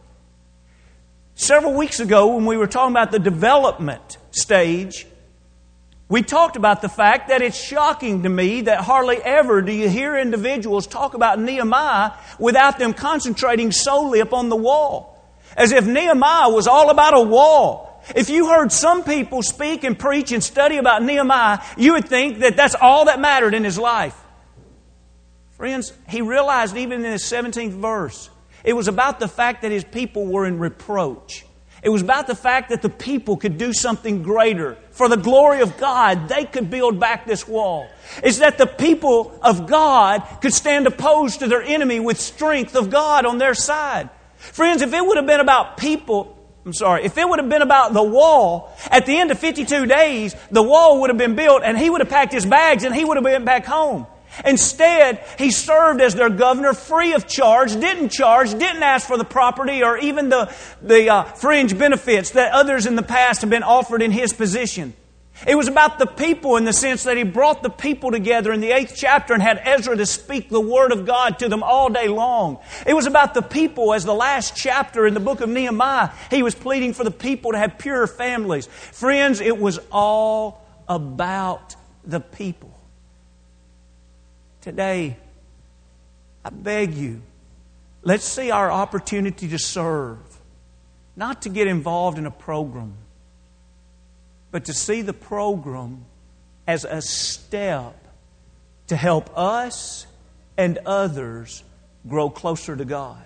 Several 1.35 1.75
weeks 1.75 2.01
ago, 2.01 2.35
when 2.35 2.47
we 2.47 2.57
were 2.57 2.67
talking 2.67 2.93
about 2.93 3.11
the 3.11 3.19
development 3.19 4.19
stage, 4.33 5.07
we 6.13 6.21
talked 6.21 6.57
about 6.57 6.83
the 6.83 6.91
fact 6.91 7.31
that 7.31 7.41
it's 7.41 7.57
shocking 7.57 8.25
to 8.25 8.29
me 8.29 8.61
that 8.61 8.81
hardly 8.81 9.17
ever 9.17 9.63
do 9.63 9.73
you 9.73 9.89
hear 9.89 10.15
individuals 10.15 10.87
talk 10.87 11.15
about 11.15 11.41
Nehemiah 11.41 12.11
without 12.39 12.79
them 12.79 12.93
concentrating 12.93 13.73
solely 13.73 14.21
upon 14.21 14.51
the 14.51 14.57
wall. 14.57 15.19
As 15.57 15.73
if 15.73 15.87
Nehemiah 15.87 16.51
was 16.51 16.67
all 16.67 16.91
about 16.91 17.17
a 17.17 17.23
wall. 17.23 18.03
If 18.15 18.29
you 18.29 18.51
heard 18.51 18.71
some 18.73 19.05
people 19.05 19.43
speak 19.43 19.85
and 19.85 19.99
preach 19.99 20.33
and 20.33 20.45
study 20.45 20.77
about 20.77 21.03
Nehemiah, 21.03 21.61
you 21.79 21.95
would 21.95 22.09
think 22.11 22.41
that 22.41 22.59
that's 22.59 22.75
all 22.75 23.07
that 23.07 23.19
mattered 23.19 23.55
in 23.55 23.65
his 23.65 23.79
life. 23.79 24.15
Friends, 25.53 25.95
he 26.11 26.21
realized 26.21 26.77
even 26.77 27.07
in 27.07 27.13
his 27.13 27.23
17th 27.23 27.73
verse, 27.73 28.29
it 28.65 28.75
was 28.75 28.87
about 28.87 29.19
the 29.19 29.29
fact 29.29 29.63
that 29.63 29.73
his 29.73 29.83
people 29.83 30.27
were 30.27 30.45
in 30.45 30.59
reproach. 30.59 31.47
It 31.83 31.89
was 31.89 32.03
about 32.03 32.29
the 32.29 32.37
fact 32.37 32.71
that 32.71 32.81
the 32.81 32.89
people 32.89 33.37
could 33.37 33.59
do 33.59 33.73
something 33.73 34.23
greater. 34.23 34.79
For 34.93 35.09
the 35.09 35.17
glory 35.17 35.63
of 35.63 35.79
God, 35.79 36.29
they 36.29 36.45
could 36.45 36.71
build 36.71 37.01
back 37.01 37.27
this 37.27 37.49
wall. 37.49 37.89
It's 38.23 38.39
that 38.39 38.57
the 38.57 38.69
people 38.69 39.37
of 39.43 39.67
God 39.67 40.23
could 40.41 40.55
stand 40.55 40.87
opposed 40.87 41.41
to 41.41 41.49
their 41.49 41.63
enemy 41.63 41.99
with 41.99 42.21
strength 42.21 42.77
of 42.77 42.89
God 42.89 43.27
on 43.27 43.39
their 43.39 43.55
side. 43.55 44.11
Friends, 44.37 44.81
if 44.81 44.93
it 44.93 45.05
would 45.05 45.17
have 45.17 45.27
been 45.27 45.41
about 45.41 45.77
people, 45.77 46.39
I'm 46.65 46.73
sorry, 46.73 47.05
if 47.05 47.19
it 47.19 47.29
would 47.29 47.41
have 47.41 47.49
been 47.49 47.63
about 47.63 47.93
the 47.93 48.03
wall, 48.03 48.73
at 48.89 49.05
the 49.05 49.19
end 49.19 49.33
of 49.33 49.39
52 49.41 49.87
days, 49.87 50.37
the 50.53 50.63
wall 50.63 51.01
would 51.01 51.11
have 51.11 51.19
been 51.19 51.35
built 51.35 51.63
and 51.65 51.77
he 51.77 51.91
would 51.91 52.01
have 52.01 52.11
packed 52.11 52.33
his 52.33 52.47
bags 52.47 52.85
and 52.85 52.95
he 52.95 53.05
would 53.05 53.17
have 53.17 53.25
been 53.25 53.45
back 53.45 53.67
home. 53.67 54.07
Instead, 54.45 55.23
he 55.39 55.51
served 55.51 56.01
as 56.01 56.15
their 56.15 56.31
governor 56.31 56.73
free 56.73 57.13
of 57.13 57.27
charge, 57.27 57.73
didn't 57.73 58.09
charge, 58.09 58.51
didn't 58.51 58.83
ask 58.83 59.07
for 59.07 59.19
the 59.19 59.25
property 59.25 59.83
or 59.83 59.99
even 59.99 60.29
the, 60.31 60.53
the 60.81 61.09
uh, 61.11 61.25
fringe 61.25 61.77
benefits 61.77 62.31
that 62.31 62.53
others 62.53 62.87
in 62.87 62.97
the 62.97 63.03
past 63.03 63.43
have 63.43 63.51
been 63.51 63.63
offered 63.63 64.03
in 64.03 64.11
his 64.11 64.33
position. 64.33 64.95
It 65.47 65.57
was 65.57 65.67
about 65.67 65.99
the 65.99 66.07
people 66.07 66.57
in 66.57 66.65
the 66.65 66.73
sense 66.73 67.05
that 67.05 67.17
he 67.17 67.25
brought 67.25 67.63
the 67.63 67.71
people 67.71 68.13
together 68.13 68.53
in 68.53 68.61
the 68.61 68.71
eighth 68.71 68.95
chapter 68.97 69.35
and 69.35 69.43
had 69.43 69.61
Ezra 69.65 69.97
to 69.97 70.07
speak 70.07 70.49
the 70.49 70.61
word 70.61 70.93
of 70.93 71.05
God 71.05 71.41
to 71.41 71.49
them 71.49 71.63
all 71.63 71.89
day 71.89 72.07
long. 72.07 72.59
It 72.87 72.95
was 72.95 73.07
about 73.07 73.35
the 73.35 73.43
people 73.43 73.93
as 73.93 74.05
the 74.05 74.15
last 74.15 74.55
chapter 74.55 75.07
in 75.07 75.15
the 75.15 75.21
book 75.21 75.41
of 75.41 75.49
Nehemiah, 75.49 76.11
he 76.31 76.43
was 76.43 76.55
pleading 76.55 76.93
for 76.93 77.03
the 77.03 77.11
people 77.11 77.53
to 77.53 77.59
have 77.59 77.79
pure 77.79 78.07
families. 78.07 78.67
Friends, 78.67 79.41
it 79.41 79.59
was 79.59 79.81
all 79.91 80.65
about 80.89 81.75
the 82.05 82.21
people. 82.21 82.72
Today, 84.63 85.17
I 86.45 86.51
beg 86.51 86.95
you, 86.95 87.21
let's 88.03 88.25
see 88.25 88.53
our 88.53 88.71
opportunity 88.71 89.49
to 89.49 89.59
serve, 89.59 90.19
not 91.17 91.43
to 91.43 91.49
get 91.49 91.67
involved 91.67 92.17
in 92.17 92.27
a 92.27 92.31
program, 92.31 92.95
but 94.53 94.65
to 94.67 94.73
see 94.73 95.03
the 95.03 95.13
program 95.13 96.05
as 96.67 96.85
a 96.85 97.03
step 97.03 97.97
to 98.87 98.95
help 98.95 99.37
us 99.37 100.07
and 100.57 100.79
others 100.87 101.65
grow 102.09 102.31
closer 102.31 102.77
to 102.77 102.85
God. 102.85 103.25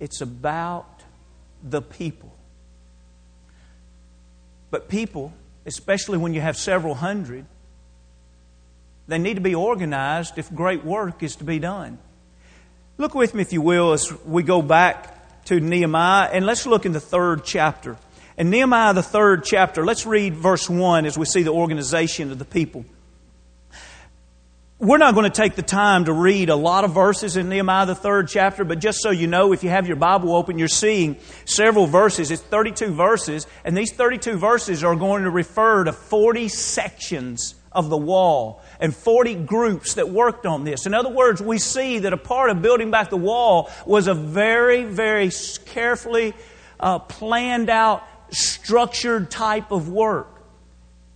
It's 0.00 0.22
about 0.22 1.02
the 1.62 1.82
people. 1.82 2.32
But 4.70 4.88
people, 4.88 5.34
especially 5.66 6.16
when 6.16 6.32
you 6.32 6.40
have 6.40 6.56
several 6.56 6.94
hundred, 6.94 7.44
they 9.08 9.18
need 9.18 9.34
to 9.34 9.40
be 9.40 9.54
organized 9.54 10.38
if 10.38 10.52
great 10.52 10.84
work 10.84 11.22
is 11.22 11.36
to 11.36 11.44
be 11.44 11.58
done. 11.58 11.98
Look 12.98 13.14
with 13.14 13.34
me, 13.34 13.42
if 13.42 13.52
you 13.52 13.60
will, 13.60 13.92
as 13.92 14.12
we 14.24 14.42
go 14.42 14.62
back 14.62 15.44
to 15.46 15.60
Nehemiah, 15.60 16.30
and 16.32 16.46
let's 16.46 16.66
look 16.66 16.86
in 16.86 16.92
the 16.92 17.00
third 17.00 17.44
chapter. 17.44 17.96
In 18.36 18.50
Nehemiah, 18.50 18.94
the 18.94 19.02
third 19.02 19.44
chapter, 19.44 19.84
let's 19.84 20.06
read 20.06 20.34
verse 20.34 20.68
1 20.68 21.06
as 21.06 21.16
we 21.16 21.24
see 21.24 21.42
the 21.42 21.52
organization 21.52 22.32
of 22.32 22.38
the 22.38 22.44
people. 22.44 22.84
We're 24.78 24.98
not 24.98 25.14
going 25.14 25.24
to 25.24 25.30
take 25.30 25.54
the 25.54 25.62
time 25.62 26.04
to 26.04 26.12
read 26.12 26.50
a 26.50 26.56
lot 26.56 26.84
of 26.84 26.92
verses 26.92 27.38
in 27.38 27.48
Nehemiah, 27.48 27.86
the 27.86 27.94
third 27.94 28.28
chapter, 28.28 28.64
but 28.64 28.78
just 28.78 29.00
so 29.00 29.10
you 29.10 29.26
know, 29.26 29.52
if 29.52 29.64
you 29.64 29.70
have 29.70 29.86
your 29.86 29.96
Bible 29.96 30.34
open, 30.34 30.58
you're 30.58 30.68
seeing 30.68 31.16
several 31.44 31.86
verses. 31.86 32.30
It's 32.30 32.42
32 32.42 32.92
verses, 32.92 33.46
and 33.64 33.76
these 33.76 33.92
32 33.92 34.36
verses 34.36 34.84
are 34.84 34.96
going 34.96 35.24
to 35.24 35.30
refer 35.30 35.84
to 35.84 35.92
40 35.92 36.48
sections 36.48 37.55
of 37.76 37.90
the 37.90 37.96
wall 37.96 38.62
and 38.80 38.96
40 38.96 39.34
groups 39.34 39.94
that 39.94 40.08
worked 40.08 40.46
on 40.46 40.64
this. 40.64 40.86
In 40.86 40.94
other 40.94 41.10
words, 41.10 41.42
we 41.42 41.58
see 41.58 42.00
that 42.00 42.12
a 42.12 42.16
part 42.16 42.50
of 42.50 42.62
building 42.62 42.90
back 42.90 43.10
the 43.10 43.18
wall 43.18 43.70
was 43.84 44.08
a 44.08 44.14
very, 44.14 44.84
very 44.84 45.30
carefully 45.66 46.34
uh, 46.80 46.98
planned 46.98 47.68
out, 47.68 48.02
structured 48.30 49.30
type 49.30 49.70
of 49.70 49.90
work. 49.90 50.35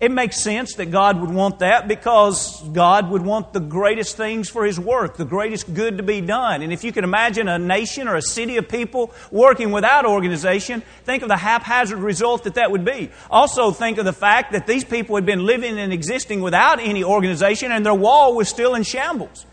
It 0.01 0.11
makes 0.11 0.41
sense 0.41 0.77
that 0.77 0.87
God 0.87 1.21
would 1.21 1.31
want 1.31 1.59
that 1.59 1.87
because 1.87 2.63
God 2.73 3.11
would 3.11 3.21
want 3.21 3.53
the 3.53 3.61
greatest 3.61 4.17
things 4.17 4.49
for 4.49 4.65
His 4.65 4.81
work, 4.81 5.19
the 5.19 5.27
greatest 5.27 5.75
good 5.75 5.99
to 5.99 6.03
be 6.03 6.23
done. 6.23 6.63
And 6.63 6.73
if 6.73 6.85
you 6.85 6.91
can 6.91 7.05
imagine 7.05 7.49
a 7.49 7.59
nation 7.59 8.09
or 8.09 8.17
a 8.17 8.23
city 8.23 8.57
of 8.57 8.67
people 8.67 9.13
working 9.31 9.73
without 9.73 10.07
organization, 10.07 10.83
think 11.05 11.23
of 11.23 11.29
the 11.29 11.37
haphazard 11.37 11.99
result 11.99 12.45
that 12.45 12.55
that 12.55 12.71
would 12.71 12.85
be. 12.85 13.11
Also, 13.31 13.73
think 13.73 13.99
of 13.99 14.07
the 14.07 14.15
fact 14.15 14.53
that 14.53 14.67
these 14.67 14.85
people 14.85 15.17
had 15.17 15.27
been 15.27 15.45
living 15.45 15.79
and 15.79 15.93
existing 15.93 16.41
without 16.41 16.81
any 16.81 17.05
organization 17.05 17.71
and 17.71 17.85
their 17.85 17.93
wall 17.93 18.35
was 18.35 18.49
still 18.49 18.75
in 18.75 18.85
shambles. 18.85 19.45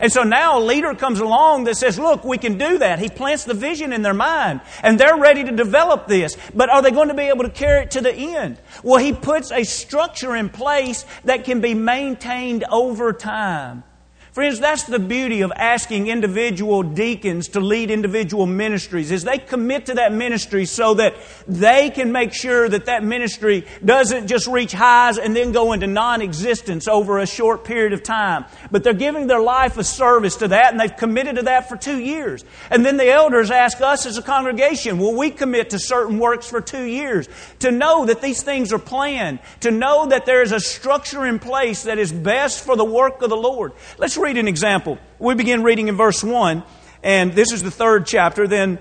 And 0.00 0.10
so 0.10 0.22
now 0.22 0.58
a 0.58 0.62
leader 0.62 0.94
comes 0.94 1.20
along 1.20 1.64
that 1.64 1.76
says, 1.76 1.98
look, 1.98 2.24
we 2.24 2.38
can 2.38 2.56
do 2.56 2.78
that. 2.78 2.98
He 2.98 3.08
plants 3.08 3.44
the 3.44 3.54
vision 3.54 3.92
in 3.92 4.02
their 4.02 4.14
mind 4.14 4.62
and 4.82 4.98
they're 4.98 5.18
ready 5.18 5.44
to 5.44 5.52
develop 5.52 6.08
this. 6.08 6.36
But 6.54 6.70
are 6.70 6.80
they 6.82 6.90
going 6.90 7.08
to 7.08 7.14
be 7.14 7.24
able 7.24 7.44
to 7.44 7.50
carry 7.50 7.84
it 7.84 7.92
to 7.92 8.00
the 8.00 8.14
end? 8.14 8.58
Well, 8.82 8.98
he 8.98 9.12
puts 9.12 9.52
a 9.52 9.62
structure 9.64 10.34
in 10.34 10.48
place 10.48 11.04
that 11.24 11.44
can 11.44 11.60
be 11.60 11.74
maintained 11.74 12.64
over 12.64 13.12
time. 13.12 13.84
Friends, 14.32 14.60
that's 14.60 14.84
the 14.84 15.00
beauty 15.00 15.40
of 15.40 15.50
asking 15.56 16.06
individual 16.06 16.84
deacons 16.84 17.48
to 17.48 17.58
lead 17.58 17.90
individual 17.90 18.46
ministries 18.46 19.10
is 19.10 19.24
they 19.24 19.38
commit 19.38 19.86
to 19.86 19.94
that 19.94 20.12
ministry 20.12 20.66
so 20.66 20.94
that 20.94 21.16
they 21.48 21.90
can 21.90 22.12
make 22.12 22.32
sure 22.32 22.68
that 22.68 22.86
that 22.86 23.02
ministry 23.02 23.66
doesn't 23.84 24.28
just 24.28 24.46
reach 24.46 24.70
highs 24.70 25.18
and 25.18 25.34
then 25.34 25.50
go 25.50 25.72
into 25.72 25.88
non-existence 25.88 26.86
over 26.86 27.18
a 27.18 27.26
short 27.26 27.64
period 27.64 27.92
of 27.92 28.04
time. 28.04 28.44
But 28.70 28.84
they're 28.84 28.94
giving 28.94 29.26
their 29.26 29.40
life 29.40 29.76
a 29.78 29.82
service 29.82 30.36
to 30.36 30.48
that 30.48 30.70
and 30.70 30.78
they've 30.78 30.96
committed 30.96 31.34
to 31.34 31.42
that 31.42 31.68
for 31.68 31.76
two 31.76 31.98
years. 31.98 32.44
And 32.70 32.86
then 32.86 32.98
the 32.98 33.10
elders 33.10 33.50
ask 33.50 33.80
us 33.80 34.06
as 34.06 34.16
a 34.16 34.22
congregation, 34.22 34.98
will 34.98 35.16
we 35.16 35.32
commit 35.32 35.70
to 35.70 35.80
certain 35.80 36.20
works 36.20 36.48
for 36.48 36.60
two 36.60 36.84
years? 36.84 37.28
To 37.60 37.72
know 37.72 38.06
that 38.06 38.22
these 38.22 38.44
things 38.44 38.72
are 38.72 38.78
planned, 38.78 39.40
to 39.62 39.72
know 39.72 40.06
that 40.06 40.24
there 40.24 40.42
is 40.42 40.52
a 40.52 40.60
structure 40.60 41.26
in 41.26 41.40
place 41.40 41.82
that 41.82 41.98
is 41.98 42.12
best 42.12 42.64
for 42.64 42.76
the 42.76 42.84
work 42.84 43.22
of 43.22 43.30
the 43.30 43.36
Lord. 43.36 43.72
Let's 43.98 44.19
read 44.20 44.36
an 44.36 44.48
example. 44.48 44.98
We 45.18 45.34
begin 45.34 45.62
reading 45.62 45.88
in 45.88 45.96
verse 45.96 46.22
1, 46.22 46.62
and 47.02 47.32
this 47.32 47.52
is 47.52 47.62
the 47.62 47.70
third 47.70 48.06
chapter. 48.06 48.46
Then 48.46 48.78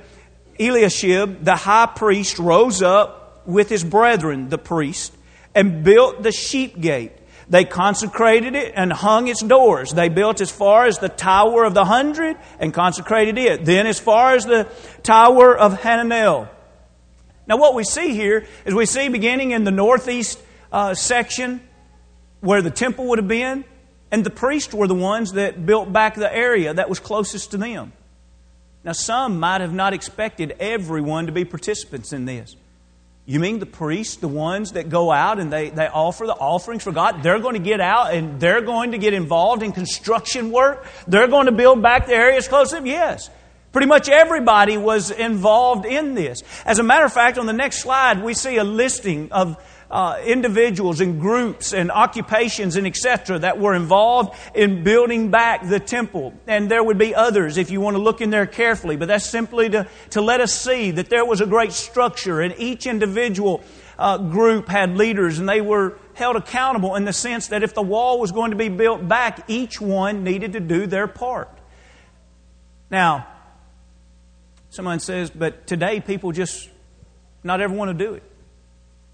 Eliashib, 0.59 1.43
the 1.43 1.55
high 1.55 1.87
priest, 1.87 2.39
rose 2.39 2.81
up 2.81 3.43
with 3.45 3.69
his 3.69 3.83
brethren, 3.83 4.49
the 4.49 4.57
priest, 4.57 5.13
and 5.55 5.83
built 5.83 6.21
the 6.21 6.31
sheep 6.31 6.79
gate. 6.79 7.13
They 7.49 7.65
consecrated 7.65 8.53
it 8.53 8.73
and 8.75 8.93
hung 8.93 9.27
its 9.27 9.41
doors. 9.41 9.91
They 9.91 10.09
built 10.09 10.39
as 10.39 10.51
far 10.51 10.85
as 10.85 10.99
the 10.99 11.09
Tower 11.09 11.63
of 11.63 11.73
the 11.73 11.83
Hundred 11.83 12.37
and 12.59 12.71
consecrated 12.71 13.39
it. 13.39 13.65
Then 13.65 13.87
as 13.87 13.99
far 13.99 14.35
as 14.35 14.45
the 14.45 14.67
Tower 15.01 15.57
of 15.57 15.79
Hananel. 15.79 16.47
Now 17.47 17.57
what 17.57 17.73
we 17.73 17.83
see 17.83 18.13
here 18.13 18.45
is 18.65 18.75
we 18.75 18.85
see 18.85 19.09
beginning 19.09 19.51
in 19.51 19.63
the 19.63 19.71
northeast 19.71 20.39
uh, 20.71 20.93
section 20.93 21.61
where 22.41 22.61
the 22.61 22.69
temple 22.69 23.05
would 23.07 23.17
have 23.17 23.27
been, 23.27 23.65
and 24.11 24.25
the 24.25 24.29
priests 24.29 24.73
were 24.73 24.87
the 24.87 24.95
ones 24.95 25.33
that 25.33 25.65
built 25.65 25.91
back 25.91 26.15
the 26.15 26.33
area 26.33 26.73
that 26.73 26.89
was 26.89 26.99
closest 26.99 27.51
to 27.51 27.57
them. 27.57 27.93
Now, 28.83 28.93
some 28.93 29.39
might 29.39 29.61
have 29.61 29.73
not 29.73 29.93
expected 29.93 30.55
everyone 30.59 31.25
to 31.25 31.31
be 31.31 31.45
participants 31.45 32.13
in 32.13 32.25
this. 32.25 32.55
You 33.25 33.39
mean 33.39 33.59
the 33.59 33.67
priests, 33.67 34.15
the 34.15 34.27
ones 34.27 34.71
that 34.71 34.89
go 34.89 35.11
out 35.11 35.37
and 35.37 35.53
they, 35.53 35.69
they 35.69 35.85
offer 35.85 36.25
the 36.25 36.33
offerings 36.33 36.83
for 36.83 36.91
God, 36.91 37.21
they're 37.21 37.39
going 37.39 37.53
to 37.53 37.59
get 37.59 37.79
out 37.79 38.13
and 38.13 38.39
they're 38.39 38.61
going 38.61 38.93
to 38.93 38.97
get 38.97 39.13
involved 39.13 39.61
in 39.61 39.71
construction 39.71 40.49
work? 40.49 40.83
They're 41.07 41.27
going 41.27 41.45
to 41.45 41.51
build 41.51 41.83
back 41.83 42.07
the 42.07 42.15
areas 42.15 42.47
close 42.47 42.69
to 42.69 42.77
them? 42.77 42.87
Yes. 42.87 43.29
Pretty 43.71 43.85
much 43.85 44.09
everybody 44.09 44.77
was 44.77 45.11
involved 45.11 45.85
in 45.85 46.15
this. 46.15 46.41
As 46.65 46.79
a 46.79 46.83
matter 46.83 47.05
of 47.05 47.13
fact, 47.13 47.37
on 47.37 47.45
the 47.45 47.53
next 47.53 47.83
slide, 47.83 48.23
we 48.23 48.33
see 48.33 48.57
a 48.57 48.63
listing 48.63 49.31
of 49.31 49.63
uh, 49.91 50.21
individuals 50.23 51.01
and 51.01 51.19
groups 51.19 51.73
and 51.73 51.91
occupations 51.91 52.75
and 52.75 52.85
etc. 52.85 53.39
that 53.39 53.59
were 53.59 53.73
involved 53.73 54.37
in 54.53 54.83
building 54.83 55.31
back 55.31 55.67
the 55.67 55.79
temple. 55.79 56.33
And 56.47 56.69
there 56.69 56.83
would 56.83 56.97
be 56.97 57.15
others 57.15 57.57
if 57.57 57.71
you 57.71 57.81
want 57.81 57.95
to 57.95 58.01
look 58.01 58.21
in 58.21 58.29
there 58.29 58.45
carefully, 58.45 58.97
but 58.97 59.07
that's 59.07 59.25
simply 59.25 59.69
to, 59.69 59.87
to 60.11 60.21
let 60.21 60.41
us 60.41 60.53
see 60.53 60.91
that 60.91 61.09
there 61.09 61.25
was 61.25 61.41
a 61.41 61.45
great 61.45 61.71
structure 61.71 62.39
and 62.41 62.53
each 62.57 62.85
individual 62.85 63.63
uh, 63.97 64.17
group 64.17 64.69
had 64.69 64.95
leaders 64.95 65.39
and 65.39 65.49
they 65.49 65.61
were 65.61 65.97
held 66.13 66.35
accountable 66.35 66.95
in 66.95 67.05
the 67.05 67.13
sense 67.13 67.47
that 67.47 67.63
if 67.63 67.73
the 67.73 67.81
wall 67.81 68.19
was 68.19 68.31
going 68.31 68.51
to 68.51 68.57
be 68.57 68.69
built 68.69 69.07
back, 69.07 69.43
each 69.47 69.81
one 69.81 70.23
needed 70.23 70.53
to 70.53 70.59
do 70.59 70.85
their 70.85 71.07
part. 71.07 71.49
Now, 72.91 73.27
someone 74.69 74.99
says, 74.99 75.29
but 75.31 75.65
today 75.65 75.99
people 75.99 76.31
just, 76.31 76.69
not 77.43 77.59
everyone 77.59 77.87
will 77.87 77.95
do 77.95 78.13
it. 78.13 78.23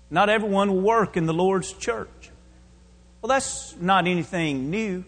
Not 0.09 0.29
everyone 0.29 0.69
will 0.69 0.81
work 0.81 1.17
in 1.17 1.25
the 1.25 1.33
Lord's 1.33 1.73
church. 1.73 2.31
Well, 3.21 3.29
that's 3.29 3.75
not 3.79 4.07
anything 4.07 4.69
new. 4.69 5.03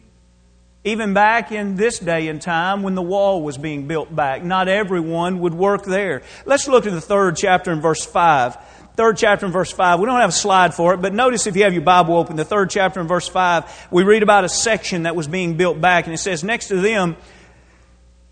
Even 0.83 1.13
back 1.13 1.51
in 1.51 1.75
this 1.75 1.99
day 1.99 2.29
and 2.29 2.41
time 2.41 2.81
when 2.81 2.95
the 2.95 3.01
wall 3.01 3.41
was 3.41 3.57
being 3.57 3.87
built 3.87 4.15
back, 4.15 4.43
not 4.43 4.67
everyone 4.67 5.39
would 5.41 5.53
work 5.53 5.83
there. 5.83 6.23
Let's 6.45 6.67
look 6.67 6.85
at 6.85 6.93
the 6.93 7.01
third 7.01 7.35
chapter 7.35 7.71
in 7.71 7.81
verse 7.81 8.05
5. 8.05 8.57
Third 8.95 9.17
chapter 9.17 9.45
in 9.45 9.51
verse 9.51 9.71
5. 9.71 9.99
We 9.99 10.05
don't 10.07 10.19
have 10.19 10.29
a 10.29 10.33
slide 10.33 10.73
for 10.73 10.93
it, 10.93 11.01
but 11.01 11.13
notice 11.13 11.45
if 11.45 11.55
you 11.55 11.63
have 11.63 11.73
your 11.73 11.83
Bible 11.83 12.17
open, 12.17 12.35
the 12.35 12.45
third 12.45 12.69
chapter 12.69 12.99
in 12.99 13.07
verse 13.07 13.27
5, 13.27 13.89
we 13.91 14.03
read 14.03 14.23
about 14.23 14.45
a 14.45 14.49
section 14.49 15.03
that 15.03 15.15
was 15.15 15.27
being 15.27 15.57
built 15.57 15.79
back, 15.79 16.05
and 16.05 16.13
it 16.13 16.19
says, 16.19 16.43
Next 16.43 16.69
to 16.69 16.81
them, 16.81 17.17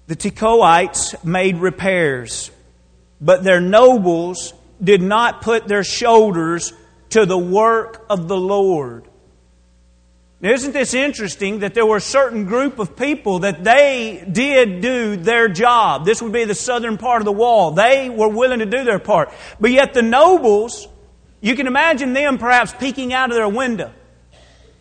the 0.08 0.16
Tekoites 0.16 1.24
made 1.24 1.58
repairs, 1.58 2.50
but 3.22 3.44
their 3.44 3.62
nobles 3.62 4.54
did 4.84 5.02
not 5.02 5.42
put 5.42 5.68
their 5.68 5.84
shoulders 5.84 6.74
to 7.10 7.26
the 7.26 7.38
work 7.38 8.06
of 8.10 8.28
the 8.28 8.38
Lord. 8.38 9.08
Now, 10.42 10.52
isn't 10.52 10.74
this 10.74 10.94
interesting 10.94 11.60
that 11.60 11.74
there 11.74 11.86
were 11.86 11.98
a 11.98 12.02
certain 12.02 12.46
group 12.46 12.78
of 12.78 12.96
people 12.96 13.40
that 13.40 13.64
they 13.64 14.24
did 14.30 14.82
do 14.82 15.16
their 15.16 15.48
job? 15.48 16.06
This 16.06 16.22
would 16.22 16.34
be 16.34 16.44
the 16.44 16.54
southern 16.54 16.98
part 16.98 17.22
of 17.22 17.26
the 17.26 17.32
wall. 17.32 17.72
They 17.72 18.10
were 18.10 18.28
willing 18.28 18.60
to 18.60 18.66
do 18.66 18.84
their 18.84 19.00
part. 19.00 19.32
But 19.60 19.72
yet 19.72 19.94
the 19.94 20.02
nobles, 20.02 20.88
you 21.42 21.56
can 21.56 21.68
imagine 21.68 22.14
them 22.14 22.38
perhaps 22.38 22.74
peeking 22.74 23.14
out 23.14 23.32
of 23.32 23.36
their 23.36 23.50
window. 23.50 23.94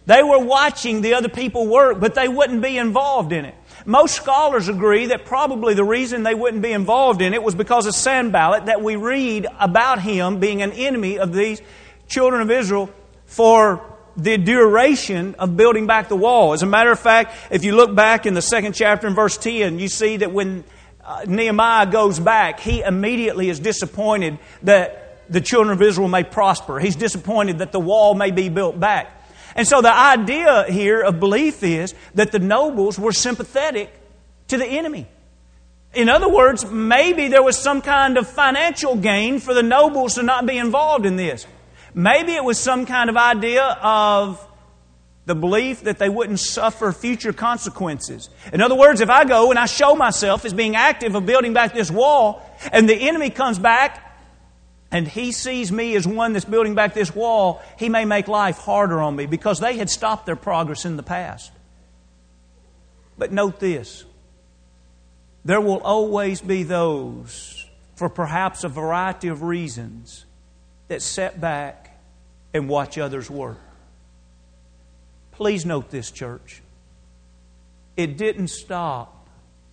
They 0.07 0.23
were 0.23 0.39
watching 0.39 1.01
the 1.01 1.15
other 1.15 1.29
people 1.29 1.67
work, 1.67 1.99
but 1.99 2.15
they 2.15 2.29
wouldn't 2.29 2.63
be 2.63 2.77
involved 2.77 3.33
in 3.33 3.47
it. 3.47 3.55
Most 3.87 4.15
scholars 4.15 4.69
agree 4.69 5.07
that 5.07 5.25
probably 5.25 5.75
the 5.75 5.85
reason 5.85 6.23
they 6.23 6.35
wouldn't 6.35 6.63
be 6.63 6.73
involved 6.73 7.23
in 7.23 7.33
it 7.35 7.43
was 7.43 7.55
because 7.55 7.87
of 7.87 7.95
Sanballat, 7.95 8.67
that 8.67 8.83
we 8.83 8.97
read 8.97 9.47
about 9.59 10.01
him 10.01 10.41
being 10.41 10.63
an 10.63 10.73
enemy 10.73 11.19
of 11.19 11.33
these 11.33 11.61
children 12.07 12.43
of 12.43 12.51
Israel 12.51 12.91
for 13.27 13.83
the 14.17 14.37
duration 14.39 15.35
of 15.37 15.57
building 15.57 15.87
back 15.87 16.09
the 16.09 16.17
wall. 16.17 16.53
As 16.53 16.63
a 16.63 16.67
matter 16.67 16.93
of 16.93 17.01
fact, 17.01 17.35
if 17.51 17.65
you 17.65 17.75
look 17.75 17.95
back 17.95 18.27
in 18.27 18.35
the 18.35 18.43
second 18.43 18.75
chapter 18.75 19.07
in 19.07 19.15
verse 19.15 19.37
10, 19.37 19.79
you 19.79 19.89
see 19.89 20.19
that 20.19 20.33
when 20.33 20.65
uh, 21.05 21.25
Nehemiah 21.27 21.87
goes 21.87 22.21
back, 22.21 22.61
he 22.61 22.83
immediately 22.83 23.49
is 23.49 23.59
disappointed 23.59 24.39
that 24.63 25.31
the 25.31 25.41
children 25.41 25.75
of 25.75 25.83
Israel 25.83 26.09
may 26.09 26.23
prosper. 26.23 26.79
He's 26.79 26.97
disappointed 26.97 27.59
that 27.59 27.73
the 27.73 27.81
wall 27.81 28.15
may 28.15 28.31
be 28.31 28.49
built 28.49 28.79
back. 28.79 29.14
And 29.55 29.67
so 29.67 29.81
the 29.81 29.95
idea 29.95 30.65
here 30.69 31.01
of 31.01 31.21
belief 31.21 31.63
is 31.63 31.95
that 32.15 32.33
the 32.33 32.39
nobles 32.39 32.99
were 32.99 33.13
sympathetic 33.13 33.93
to 34.49 34.59
the 34.59 34.67
enemy. 34.67 35.07
In 35.95 36.09
other 36.09 36.29
words, 36.29 36.69
maybe 36.69 37.29
there 37.29 37.43
was 37.43 37.57
some 37.57 37.81
kind 37.81 38.19
of 38.19 38.29
financial 38.29 38.97
gain 38.97 39.39
for 39.39 39.55
the 39.55 39.63
nobles 39.63 40.15
to 40.15 40.25
not 40.25 40.45
be 40.45 40.59
involved 40.59 41.07
in 41.07 41.17
this. 41.17 41.47
Maybe 41.95 42.33
it 42.33 42.43
was 42.43 42.59
some 42.59 42.87
kind 42.87 43.09
of 43.09 43.17
idea 43.17 43.63
of 43.81 44.45
the 45.27 45.37
belief 45.37 45.83
that 45.83 45.99
they 45.99 46.09
wouldn't 46.09 46.41
suffer 46.41 46.93
future 46.93 47.33
consequences. 47.33 48.29
In 48.53 48.61
other 48.61 48.75
words, 48.75 49.01
if 49.01 49.09
I 49.09 49.25
go 49.25 49.51
and 49.51 49.59
I 49.59 49.67
show 49.67 49.95
myself 49.95 50.45
as 50.45 50.53
being 50.53 50.77
active 50.77 51.15
of 51.15 51.25
building 51.25 51.55
back 51.55 51.73
this 51.73 51.91
wall, 51.91 52.43
and 52.73 52.89
the 52.89 52.95
enemy 53.09 53.31
comes 53.31 53.59
back 53.59 54.04
and 54.95 55.09
he 55.09 55.33
sees 55.33 55.73
me 55.73 55.97
as 55.97 56.07
one 56.07 56.35
that's 56.35 56.45
building 56.45 56.77
back 56.77 56.95
this 56.95 57.13
wall, 57.13 57.61
he 57.77 57.89
may 57.89 58.05
make 58.05 58.29
life 58.29 58.59
harder 58.59 59.03
on 59.03 59.17
me 59.17 59.27
because 59.27 59.59
they 59.59 59.77
had 59.77 59.91
stopped 59.91 60.25
their 60.25 60.37
progress 60.37 60.85
in 60.85 60.97
the 60.97 61.03
past. 61.03 61.51
But 63.19 63.33
note 63.33 63.59
this 63.59 64.05
there 65.45 65.61
will 65.61 65.81
always 65.81 66.41
be 66.41 66.63
those, 66.63 67.67
for 67.97 68.09
perhaps 68.09 68.63
a 68.63 68.69
variety 68.69 69.27
of 69.27 69.43
reasons, 69.43 70.27
that 70.87 71.03
set 71.03 71.41
back 71.41 72.01
and 72.55 72.69
watch 72.69 72.97
others 72.97 73.29
work. 73.29 73.59
Please 75.33 75.67
note 75.67 75.91
this, 75.91 76.13
church. 76.13 76.63
It 77.97 78.17
didn't 78.17 78.49
stop 78.49 79.27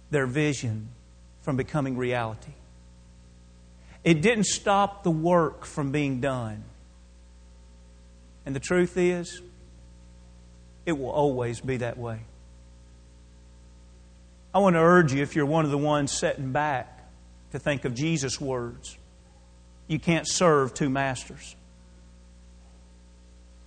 their 0.10 0.26
vision 0.26 0.90
from 1.44 1.58
becoming 1.58 1.96
reality. 1.96 2.54
It 4.04 4.22
didn't 4.22 4.46
stop 4.46 5.04
the 5.04 5.12
work 5.12 5.66
from 5.66 5.92
being 5.92 6.22
done. 6.22 6.64
And 8.46 8.56
the 8.56 8.60
truth 8.60 8.98
is, 8.98 9.42
it 10.86 10.94
will 10.94 11.12
always 11.12 11.62
be 11.62 11.78
that 11.78 11.98
way. 11.98 12.22
I 14.54 14.60
want 14.60 14.76
to 14.76 14.80
urge 14.80 15.14
you, 15.14 15.22
if 15.22 15.36
you're 15.36 15.46
one 15.46 15.66
of 15.66 15.72
the 15.72 15.78
ones 15.78 16.12
setting 16.12 16.52
back, 16.52 17.00
to 17.52 17.60
think 17.60 17.86
of 17.86 17.94
Jesus' 17.94 18.42
words. 18.42 18.98
You 19.88 20.00
can't 20.00 20.28
serve 20.28 20.74
two 20.74 20.90
masters. 20.90 21.56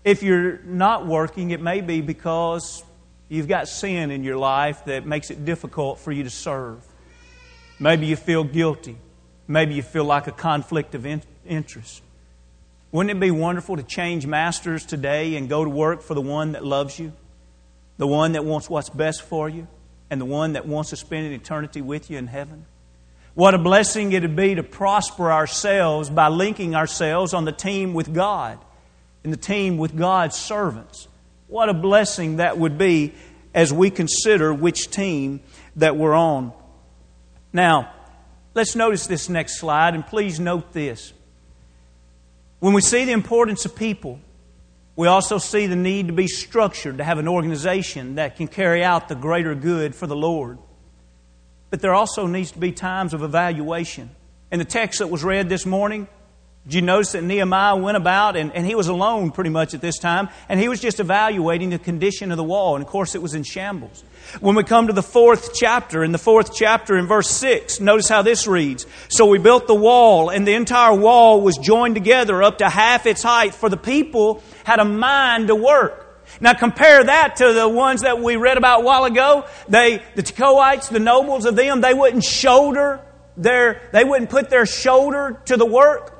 If 0.04 0.22
you're 0.22 0.58
not 0.58 1.06
working, 1.06 1.50
it 1.50 1.60
may 1.60 1.80
be 1.80 2.00
because 2.00 2.82
you've 3.28 3.48
got 3.48 3.68
sin 3.68 4.10
in 4.10 4.24
your 4.24 4.36
life 4.36 4.84
that 4.86 5.06
makes 5.06 5.30
it 5.30 5.44
difficult 5.44 5.98
for 5.98 6.12
you 6.12 6.24
to 6.24 6.30
serve. 6.30 6.84
Maybe 7.78 8.06
you 8.06 8.16
feel 8.16 8.44
guilty. 8.44 8.96
Maybe 9.46 9.74
you 9.74 9.82
feel 9.82 10.04
like 10.04 10.26
a 10.26 10.32
conflict 10.32 10.94
of 10.94 11.06
interest. 11.46 12.02
Wouldn't 12.92 13.10
it 13.10 13.20
be 13.20 13.30
wonderful 13.30 13.76
to 13.76 13.82
change 13.82 14.26
masters 14.26 14.86
today 14.86 15.36
and 15.36 15.48
go 15.48 15.64
to 15.64 15.70
work 15.70 16.02
for 16.02 16.14
the 16.14 16.20
one 16.20 16.52
that 16.52 16.64
loves 16.64 16.98
you, 16.98 17.12
the 17.98 18.06
one 18.06 18.32
that 18.32 18.44
wants 18.44 18.70
what's 18.70 18.88
best 18.88 19.22
for 19.22 19.48
you, 19.48 19.66
and 20.10 20.20
the 20.20 20.24
one 20.24 20.52
that 20.52 20.66
wants 20.66 20.90
to 20.90 20.96
spend 20.96 21.26
an 21.26 21.32
eternity 21.32 21.82
with 21.82 22.10
you 22.10 22.18
in 22.18 22.28
heaven? 22.28 22.66
What 23.34 23.52
a 23.52 23.58
blessing 23.58 24.12
it 24.12 24.22
would 24.22 24.36
be 24.36 24.54
to 24.54 24.62
prosper 24.62 25.32
ourselves 25.32 26.08
by 26.08 26.28
linking 26.28 26.76
ourselves 26.76 27.34
on 27.34 27.44
the 27.44 27.52
team 27.52 27.92
with 27.92 28.14
God, 28.14 28.58
in 29.24 29.32
the 29.32 29.36
team 29.36 29.76
with 29.76 29.96
God's 29.96 30.36
servants. 30.36 31.08
What 31.48 31.68
a 31.68 31.74
blessing 31.74 32.36
that 32.36 32.58
would 32.58 32.78
be 32.78 33.12
as 33.52 33.72
we 33.72 33.90
consider 33.90 34.54
which 34.54 34.90
team 34.90 35.40
that 35.76 35.96
we're 35.96 36.14
on. 36.14 36.52
Now, 37.52 37.92
let's 38.54 38.74
notice 38.74 39.06
this 39.06 39.28
next 39.28 39.58
slide, 39.58 39.94
and 39.94 40.06
please 40.06 40.40
note 40.40 40.72
this. 40.72 41.12
When 42.60 42.72
we 42.72 42.80
see 42.80 43.04
the 43.04 43.12
importance 43.12 43.64
of 43.64 43.76
people, 43.76 44.20
we 44.96 45.08
also 45.08 45.38
see 45.38 45.66
the 45.66 45.76
need 45.76 46.06
to 46.06 46.12
be 46.12 46.28
structured, 46.28 46.98
to 46.98 47.04
have 47.04 47.18
an 47.18 47.28
organization 47.28 48.14
that 48.14 48.36
can 48.36 48.48
carry 48.48 48.82
out 48.82 49.08
the 49.08 49.16
greater 49.16 49.54
good 49.54 49.94
for 49.94 50.06
the 50.06 50.16
Lord. 50.16 50.58
But 51.70 51.80
there 51.80 51.94
also 51.94 52.26
needs 52.26 52.52
to 52.52 52.58
be 52.58 52.70
times 52.70 53.12
of 53.12 53.22
evaluation. 53.22 54.10
In 54.52 54.60
the 54.60 54.64
text 54.64 55.00
that 55.00 55.08
was 55.08 55.24
read 55.24 55.48
this 55.48 55.66
morning, 55.66 56.06
did 56.64 56.74
you 56.76 56.82
notice 56.82 57.12
that 57.12 57.22
Nehemiah 57.22 57.76
went 57.76 57.98
about 57.98 58.36
and, 58.36 58.50
and 58.52 58.64
he 58.64 58.74
was 58.74 58.88
alone 58.88 59.32
pretty 59.32 59.50
much 59.50 59.74
at 59.74 59.82
this 59.82 59.98
time, 59.98 60.30
and 60.48 60.58
he 60.58 60.70
was 60.70 60.80
just 60.80 60.98
evaluating 60.98 61.68
the 61.68 61.78
condition 61.78 62.30
of 62.30 62.38
the 62.38 62.44
wall. 62.44 62.74
And 62.74 62.82
of 62.82 62.88
course, 62.88 63.14
it 63.14 63.20
was 63.20 63.34
in 63.34 63.42
shambles. 63.42 64.02
When 64.40 64.54
we 64.54 64.64
come 64.64 64.86
to 64.86 64.94
the 64.94 65.02
fourth 65.02 65.54
chapter, 65.54 66.02
in 66.02 66.12
the 66.12 66.18
fourth 66.18 66.54
chapter, 66.54 66.96
in 66.96 67.06
verse 67.06 67.28
6, 67.28 67.80
notice 67.80 68.08
how 68.08 68.22
this 68.22 68.46
reads 68.46 68.86
So 69.08 69.26
we 69.26 69.38
built 69.38 69.66
the 69.66 69.74
wall, 69.74 70.30
and 70.30 70.48
the 70.48 70.54
entire 70.54 70.94
wall 70.94 71.42
was 71.42 71.58
joined 71.58 71.96
together 71.96 72.42
up 72.42 72.58
to 72.58 72.68
half 72.70 73.04
its 73.04 73.22
height, 73.22 73.54
for 73.54 73.68
the 73.68 73.76
people 73.76 74.42
had 74.64 74.78
a 74.78 74.86
mind 74.86 75.48
to 75.48 75.54
work. 75.54 76.00
Now 76.40 76.54
compare 76.54 77.04
that 77.04 77.36
to 77.36 77.52
the 77.52 77.68
ones 77.68 78.00
that 78.00 78.20
we 78.20 78.36
read 78.36 78.56
about 78.56 78.80
a 78.80 78.84
while 78.84 79.04
ago. 79.04 79.44
They, 79.68 80.02
the 80.14 80.22
Tekoites, 80.22 80.88
the 80.88 80.98
nobles 80.98 81.44
of 81.44 81.56
them, 81.56 81.82
they 81.82 81.92
wouldn't 81.92 82.24
shoulder 82.24 83.02
their, 83.36 83.82
they 83.92 84.04
wouldn't 84.04 84.30
put 84.30 84.48
their 84.48 84.64
shoulder 84.64 85.42
to 85.44 85.58
the 85.58 85.66
work. 85.66 86.13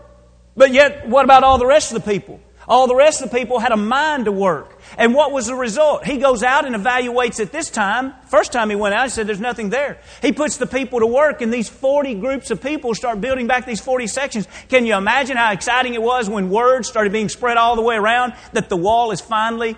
But 0.57 0.73
yet, 0.73 1.09
what 1.09 1.25
about 1.25 1.43
all 1.43 1.59
the 1.59 1.67
rest 1.67 1.93
of 1.93 2.03
the 2.03 2.11
people? 2.11 2.41
All 2.67 2.87
the 2.87 2.95
rest 2.95 3.21
of 3.21 3.31
the 3.31 3.37
people 3.37 3.59
had 3.59 3.73
a 3.73 3.77
mind 3.77 4.25
to 4.25 4.33
work. 4.33 4.81
And 4.97 5.15
what 5.15 5.33
was 5.33 5.47
the 5.47 5.55
result? 5.55 6.07
He 6.07 6.17
goes 6.17 6.43
out 6.43 6.65
and 6.65 6.75
evaluates 6.75 7.39
at 7.41 7.53
this 7.53 7.69
time. 7.69 8.15
First 8.29 8.53
time 8.53 8.71
he 8.71 8.77
went 8.77 8.95
out, 8.95 9.05
he 9.05 9.11
said, 9.11 9.27
There's 9.27 9.41
nothing 9.41 9.69
there. 9.69 9.99
He 10.23 10.33
puts 10.33 10.57
the 10.57 10.67
people 10.67 11.01
to 11.01 11.07
work, 11.07 11.43
and 11.43 11.53
these 11.53 11.69
40 11.69 12.15
groups 12.15 12.51
of 12.51 12.63
people 12.63 12.95
start 12.95 13.21
building 13.21 13.47
back 13.47 13.67
these 13.67 13.81
40 13.81 14.07
sections. 14.07 14.49
Can 14.69 14.87
you 14.87 14.95
imagine 14.95 15.37
how 15.37 15.53
exciting 15.53 15.93
it 15.95 16.03
was 16.03 16.31
when 16.31 16.49
word 16.49 16.87
started 16.87 17.13
being 17.13 17.29
spread 17.29 17.59
all 17.59 17.77
the 17.77 17.83
way 17.83 17.97
around 17.97 18.33
that 18.55 18.69
the 18.71 18.77
wall 18.77 19.11
is 19.11 19.21
finally 19.21 19.77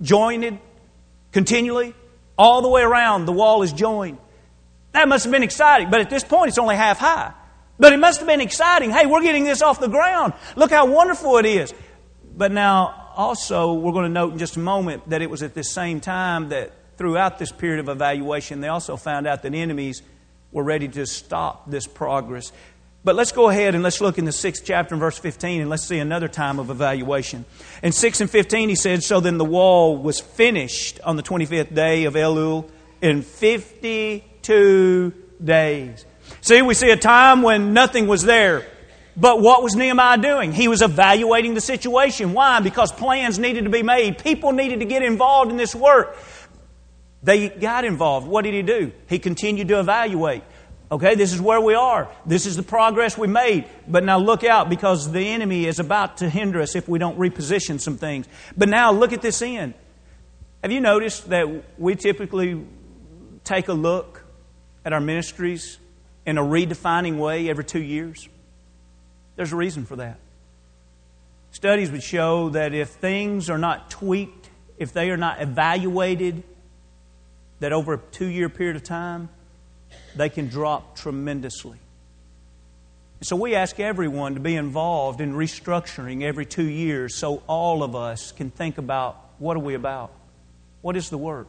jointed 0.00 0.58
continually? 1.32 1.94
All 2.38 2.62
the 2.62 2.70
way 2.70 2.80
around, 2.80 3.26
the 3.26 3.32
wall 3.32 3.62
is 3.62 3.72
joined. 3.72 4.16
That 4.92 5.08
must 5.08 5.24
have 5.24 5.30
been 5.30 5.42
exciting, 5.42 5.90
but 5.90 6.00
at 6.00 6.08
this 6.08 6.24
point, 6.24 6.48
it's 6.48 6.58
only 6.58 6.74
half 6.74 6.98
high. 6.98 7.34
But 7.80 7.94
it 7.94 7.98
must 7.98 8.18
have 8.18 8.28
been 8.28 8.42
exciting. 8.42 8.90
Hey, 8.90 9.06
we're 9.06 9.22
getting 9.22 9.44
this 9.44 9.62
off 9.62 9.80
the 9.80 9.88
ground. 9.88 10.34
Look 10.54 10.70
how 10.70 10.84
wonderful 10.86 11.38
it 11.38 11.46
is. 11.46 11.72
But 12.36 12.52
now, 12.52 13.10
also, 13.16 13.72
we're 13.72 13.92
going 13.92 14.04
to 14.04 14.10
note 14.10 14.32
in 14.32 14.38
just 14.38 14.56
a 14.56 14.60
moment 14.60 15.08
that 15.08 15.22
it 15.22 15.30
was 15.30 15.42
at 15.42 15.54
this 15.54 15.72
same 15.72 16.00
time 16.00 16.50
that 16.50 16.72
throughout 16.98 17.38
this 17.38 17.50
period 17.50 17.80
of 17.80 17.88
evaluation, 17.88 18.60
they 18.60 18.68
also 18.68 18.98
found 18.98 19.26
out 19.26 19.42
that 19.42 19.54
enemies 19.54 20.02
were 20.52 20.62
ready 20.62 20.88
to 20.88 21.06
stop 21.06 21.70
this 21.70 21.86
progress. 21.86 22.52
But 23.02 23.16
let's 23.16 23.32
go 23.32 23.48
ahead 23.48 23.74
and 23.74 23.82
let's 23.82 24.02
look 24.02 24.18
in 24.18 24.26
the 24.26 24.32
sixth 24.32 24.62
chapter 24.62 24.94
and 24.94 25.00
verse 25.00 25.18
15 25.18 25.62
and 25.62 25.70
let's 25.70 25.86
see 25.86 25.98
another 25.98 26.28
time 26.28 26.58
of 26.58 26.68
evaluation. 26.68 27.46
In 27.82 27.92
6 27.92 28.20
and 28.20 28.30
15, 28.30 28.68
he 28.68 28.74
said, 28.74 29.02
So 29.02 29.20
then 29.20 29.38
the 29.38 29.44
wall 29.46 29.96
was 29.96 30.20
finished 30.20 31.00
on 31.00 31.16
the 31.16 31.22
25th 31.22 31.74
day 31.74 32.04
of 32.04 32.12
Elul 32.12 32.68
in 33.00 33.22
52 33.22 35.14
days. 35.42 36.04
See, 36.40 36.62
we 36.62 36.74
see 36.74 36.90
a 36.90 36.96
time 36.96 37.42
when 37.42 37.72
nothing 37.72 38.06
was 38.06 38.22
there. 38.22 38.66
But 39.16 39.40
what 39.40 39.62
was 39.62 39.74
Nehemiah 39.74 40.18
doing? 40.18 40.52
He 40.52 40.68
was 40.68 40.82
evaluating 40.82 41.54
the 41.54 41.60
situation. 41.60 42.32
Why? 42.32 42.60
Because 42.60 42.92
plans 42.92 43.38
needed 43.38 43.64
to 43.64 43.70
be 43.70 43.82
made. 43.82 44.18
People 44.18 44.52
needed 44.52 44.80
to 44.80 44.86
get 44.86 45.02
involved 45.02 45.50
in 45.50 45.56
this 45.56 45.74
work. 45.74 46.16
They 47.22 47.48
got 47.48 47.84
involved. 47.84 48.26
What 48.26 48.42
did 48.44 48.54
he 48.54 48.62
do? 48.62 48.92
He 49.08 49.18
continued 49.18 49.68
to 49.68 49.80
evaluate. 49.80 50.42
Okay, 50.92 51.14
this 51.14 51.32
is 51.32 51.40
where 51.40 51.60
we 51.60 51.74
are. 51.74 52.10
This 52.24 52.46
is 52.46 52.56
the 52.56 52.62
progress 52.62 53.18
we 53.18 53.26
made. 53.26 53.66
But 53.86 54.04
now 54.04 54.18
look 54.18 54.42
out 54.42 54.70
because 54.70 55.12
the 55.12 55.20
enemy 55.20 55.66
is 55.66 55.78
about 55.78 56.18
to 56.18 56.30
hinder 56.30 56.60
us 56.60 56.74
if 56.74 56.88
we 56.88 56.98
don't 56.98 57.18
reposition 57.18 57.80
some 57.80 57.96
things. 57.96 58.26
But 58.56 58.68
now 58.68 58.90
look 58.90 59.12
at 59.12 59.22
this 59.22 59.42
end. 59.42 59.74
Have 60.62 60.72
you 60.72 60.80
noticed 60.80 61.28
that 61.30 61.78
we 61.78 61.94
typically 61.94 62.64
take 63.44 63.68
a 63.68 63.72
look 63.72 64.22
at 64.84 64.92
our 64.92 65.00
ministries 65.00 65.78
in 66.26 66.38
a 66.38 66.42
redefining 66.42 67.18
way 67.18 67.48
every 67.48 67.64
two 67.64 67.82
years? 67.82 68.28
There's 69.36 69.52
a 69.52 69.56
reason 69.56 69.86
for 69.86 69.96
that. 69.96 70.18
Studies 71.52 71.90
would 71.90 72.02
show 72.02 72.50
that 72.50 72.74
if 72.74 72.90
things 72.90 73.50
are 73.50 73.58
not 73.58 73.90
tweaked, 73.90 74.48
if 74.78 74.92
they 74.92 75.10
are 75.10 75.16
not 75.16 75.42
evaluated, 75.42 76.42
that 77.60 77.72
over 77.72 77.94
a 77.94 77.98
two 77.98 78.26
year 78.26 78.48
period 78.48 78.76
of 78.76 78.82
time, 78.82 79.28
they 80.16 80.28
can 80.28 80.48
drop 80.48 80.96
tremendously. 80.96 81.78
So 83.22 83.36
we 83.36 83.54
ask 83.54 83.78
everyone 83.78 84.34
to 84.34 84.40
be 84.40 84.56
involved 84.56 85.20
in 85.20 85.34
restructuring 85.34 86.22
every 86.22 86.46
two 86.46 86.64
years 86.64 87.14
so 87.14 87.42
all 87.46 87.82
of 87.82 87.94
us 87.94 88.32
can 88.32 88.50
think 88.50 88.78
about 88.78 89.18
what 89.38 89.56
are 89.56 89.60
we 89.60 89.74
about? 89.74 90.10
What 90.80 90.96
is 90.96 91.10
the 91.10 91.18
work? 91.18 91.46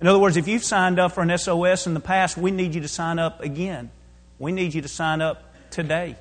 In 0.00 0.06
other 0.06 0.18
words, 0.18 0.36
if 0.36 0.46
you've 0.46 0.64
signed 0.64 0.98
up 0.98 1.12
for 1.12 1.22
an 1.22 1.36
SOS 1.36 1.86
in 1.86 1.94
the 1.94 2.00
past, 2.00 2.36
we 2.36 2.50
need 2.50 2.74
you 2.74 2.82
to 2.82 2.88
sign 2.88 3.18
up 3.18 3.40
again. 3.40 3.90
We 4.38 4.52
need 4.52 4.74
you 4.74 4.82
to 4.82 4.88
sign 4.88 5.20
up 5.20 5.42
today 5.70 6.16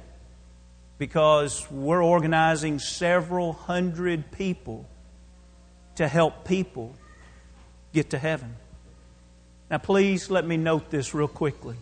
because 0.98 1.70
we're 1.70 2.04
organizing 2.04 2.80
several 2.80 3.54
hundred 3.54 4.32
people 4.32 4.88
to 5.96 6.08
help 6.08 6.46
people 6.46 6.96
get 7.94 8.12
to 8.12 8.18
heaven. 8.18 8.56
Now, 9.70 9.78
please 9.78 10.30
let 10.30 10.46
me 10.46 10.58
note 10.58 10.90
this 10.90 11.14
real 11.14 11.28
quickly. 11.28 11.76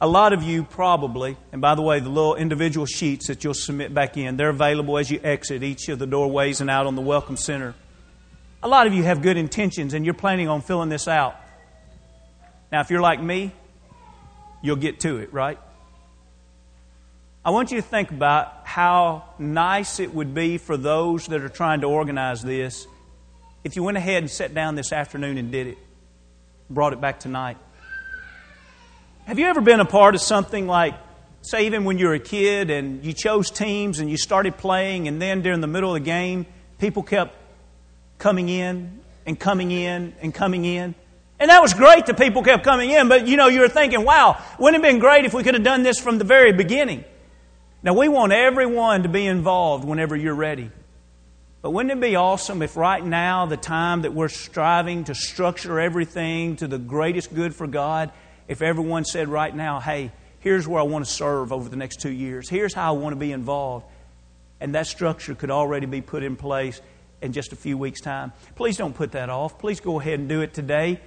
A 0.00 0.06
lot 0.08 0.32
of 0.32 0.42
you 0.42 0.64
probably, 0.64 1.36
and 1.52 1.60
by 1.60 1.76
the 1.76 1.82
way, 1.82 2.00
the 2.00 2.08
little 2.08 2.34
individual 2.34 2.86
sheets 2.86 3.28
that 3.28 3.44
you'll 3.44 3.54
submit 3.54 3.94
back 3.94 4.16
in, 4.16 4.36
they're 4.36 4.48
available 4.48 4.98
as 4.98 5.08
you 5.08 5.20
exit 5.22 5.62
each 5.62 5.88
of 5.88 6.00
the 6.00 6.06
doorways 6.08 6.60
and 6.60 6.68
out 6.68 6.86
on 6.86 6.96
the 6.96 7.02
Welcome 7.02 7.36
Center. 7.36 7.74
A 8.64 8.68
lot 8.68 8.88
of 8.88 8.94
you 8.94 9.04
have 9.04 9.22
good 9.22 9.36
intentions 9.36 9.94
and 9.94 10.04
you're 10.04 10.14
planning 10.14 10.48
on 10.48 10.60
filling 10.60 10.88
this 10.88 11.06
out. 11.06 11.36
Now, 12.72 12.80
if 12.80 12.90
you're 12.90 13.00
like 13.00 13.22
me, 13.22 13.52
you'll 14.62 14.76
get 14.76 15.00
to 15.00 15.18
it, 15.18 15.32
right? 15.32 15.58
I 17.44 17.50
want 17.50 17.72
you 17.72 17.76
to 17.76 17.82
think 17.82 18.12
about 18.12 18.62
how 18.64 19.24
nice 19.38 19.98
it 19.98 20.14
would 20.14 20.32
be 20.32 20.58
for 20.58 20.76
those 20.76 21.26
that 21.26 21.42
are 21.42 21.48
trying 21.48 21.80
to 21.80 21.88
organize 21.88 22.42
this 22.42 22.86
if 23.64 23.76
you 23.76 23.82
went 23.82 23.96
ahead 23.96 24.22
and 24.22 24.30
sat 24.30 24.54
down 24.54 24.74
this 24.74 24.92
afternoon 24.92 25.38
and 25.38 25.52
did 25.52 25.68
it, 25.68 25.78
brought 26.68 26.92
it 26.92 27.00
back 27.00 27.20
tonight. 27.20 27.56
Have 29.24 29.38
you 29.38 29.46
ever 29.46 29.60
been 29.60 29.78
a 29.78 29.84
part 29.84 30.16
of 30.16 30.20
something 30.20 30.66
like, 30.66 30.94
say, 31.42 31.66
even 31.66 31.84
when 31.84 31.98
you 31.98 32.06
were 32.06 32.14
a 32.14 32.20
kid 32.20 32.70
and 32.70 33.04
you 33.04 33.12
chose 33.12 33.50
teams 33.50 34.00
and 34.00 34.10
you 34.10 34.16
started 34.16 34.56
playing, 34.56 35.06
and 35.06 35.22
then 35.22 35.42
during 35.42 35.60
the 35.60 35.68
middle 35.68 35.94
of 35.94 35.94
the 35.94 36.04
game, 36.04 36.46
people 36.80 37.04
kept 37.04 37.36
coming 38.18 38.48
in 38.48 39.00
and 39.26 39.38
coming 39.38 39.70
in 39.70 40.12
and 40.20 40.34
coming 40.34 40.64
in? 40.64 40.96
And 41.42 41.50
that 41.50 41.60
was 41.60 41.74
great 41.74 42.06
that 42.06 42.16
people 42.16 42.44
kept 42.44 42.62
coming 42.62 42.90
in, 42.90 43.08
but 43.08 43.26
you 43.26 43.36
know, 43.36 43.48
you 43.48 43.58
were 43.58 43.68
thinking, 43.68 44.04
wow, 44.04 44.40
wouldn't 44.60 44.80
it 44.80 44.86
have 44.86 44.92
been 44.92 45.00
great 45.00 45.24
if 45.24 45.34
we 45.34 45.42
could 45.42 45.54
have 45.54 45.64
done 45.64 45.82
this 45.82 45.98
from 45.98 46.18
the 46.18 46.24
very 46.24 46.52
beginning? 46.52 47.04
Now, 47.82 47.94
we 47.94 48.06
want 48.06 48.32
everyone 48.32 49.02
to 49.02 49.08
be 49.08 49.26
involved 49.26 49.84
whenever 49.84 50.14
you're 50.14 50.36
ready. 50.36 50.70
But 51.60 51.72
wouldn't 51.72 51.90
it 51.90 52.00
be 52.00 52.14
awesome 52.14 52.62
if 52.62 52.76
right 52.76 53.04
now, 53.04 53.46
the 53.46 53.56
time 53.56 54.02
that 54.02 54.14
we're 54.14 54.28
striving 54.28 55.02
to 55.04 55.16
structure 55.16 55.80
everything 55.80 56.54
to 56.58 56.68
the 56.68 56.78
greatest 56.78 57.34
good 57.34 57.56
for 57.56 57.66
God, 57.66 58.12
if 58.46 58.62
everyone 58.62 59.04
said 59.04 59.28
right 59.28 59.52
now, 59.52 59.80
hey, 59.80 60.12
here's 60.38 60.68
where 60.68 60.78
I 60.78 60.84
want 60.84 61.04
to 61.04 61.10
serve 61.10 61.52
over 61.52 61.68
the 61.68 61.74
next 61.74 62.00
two 62.00 62.12
years, 62.12 62.48
here's 62.48 62.72
how 62.72 62.94
I 62.94 62.96
want 62.96 63.14
to 63.14 63.18
be 63.18 63.32
involved, 63.32 63.86
and 64.60 64.76
that 64.76 64.86
structure 64.86 65.34
could 65.34 65.50
already 65.50 65.86
be 65.86 66.02
put 66.02 66.22
in 66.22 66.36
place 66.36 66.80
in 67.20 67.32
just 67.32 67.52
a 67.52 67.56
few 67.56 67.76
weeks' 67.76 68.00
time. 68.00 68.32
Please 68.54 68.76
don't 68.76 68.94
put 68.94 69.10
that 69.10 69.28
off. 69.28 69.58
Please 69.58 69.80
go 69.80 69.98
ahead 69.98 70.20
and 70.20 70.28
do 70.28 70.40
it 70.40 70.54
today 70.54 71.00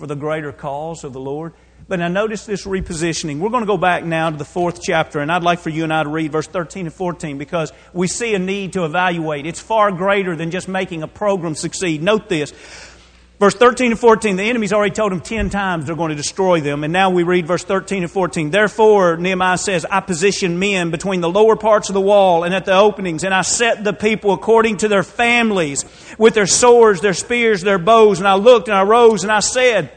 for 0.00 0.06
the 0.06 0.16
greater 0.16 0.50
cause 0.50 1.04
of 1.04 1.12
the 1.12 1.20
Lord. 1.20 1.52
But 1.86 1.98
now 1.98 2.08
notice 2.08 2.46
this 2.46 2.64
repositioning. 2.64 3.38
We're 3.38 3.50
going 3.50 3.64
to 3.64 3.66
go 3.66 3.76
back 3.76 4.02
now 4.02 4.30
to 4.30 4.36
the 4.36 4.46
fourth 4.46 4.80
chapter, 4.80 5.20
and 5.20 5.30
I'd 5.30 5.42
like 5.42 5.58
for 5.58 5.68
you 5.68 5.84
and 5.84 5.92
I 5.92 6.02
to 6.02 6.08
read 6.08 6.32
verse 6.32 6.46
13 6.46 6.86
and 6.86 6.94
14 6.94 7.36
because 7.36 7.70
we 7.92 8.06
see 8.06 8.34
a 8.34 8.38
need 8.38 8.72
to 8.72 8.86
evaluate. 8.86 9.44
It's 9.44 9.60
far 9.60 9.92
greater 9.92 10.34
than 10.34 10.50
just 10.50 10.68
making 10.68 11.02
a 11.02 11.08
program 11.08 11.54
succeed. 11.54 12.02
Note 12.02 12.30
this. 12.30 12.54
Verse 13.40 13.54
13 13.54 13.92
and 13.92 13.98
14, 13.98 14.36
the 14.36 14.42
enemy's 14.42 14.70
already 14.70 14.94
told 14.94 15.12
them 15.12 15.22
10 15.22 15.48
times 15.48 15.86
they're 15.86 15.96
going 15.96 16.10
to 16.10 16.14
destroy 16.14 16.60
them. 16.60 16.84
And 16.84 16.92
now 16.92 17.08
we 17.08 17.22
read 17.22 17.46
verse 17.46 17.64
13 17.64 18.02
and 18.02 18.12
14. 18.12 18.50
Therefore, 18.50 19.16
Nehemiah 19.16 19.56
says, 19.56 19.86
I 19.90 20.00
position 20.00 20.58
men 20.58 20.90
between 20.90 21.22
the 21.22 21.30
lower 21.30 21.56
parts 21.56 21.88
of 21.88 21.94
the 21.94 22.02
wall 22.02 22.44
and 22.44 22.54
at 22.54 22.66
the 22.66 22.76
openings, 22.76 23.24
and 23.24 23.32
I 23.32 23.40
set 23.40 23.82
the 23.82 23.94
people 23.94 24.34
according 24.34 24.76
to 24.78 24.88
their 24.88 25.02
families 25.02 25.86
with 26.18 26.34
their 26.34 26.46
swords, 26.46 27.00
their 27.00 27.14
spears, 27.14 27.62
their 27.62 27.78
bows. 27.78 28.18
And 28.18 28.28
I 28.28 28.34
looked 28.34 28.68
and 28.68 28.76
I 28.76 28.82
rose 28.82 29.22
and 29.22 29.32
I 29.32 29.40
said, 29.40 29.90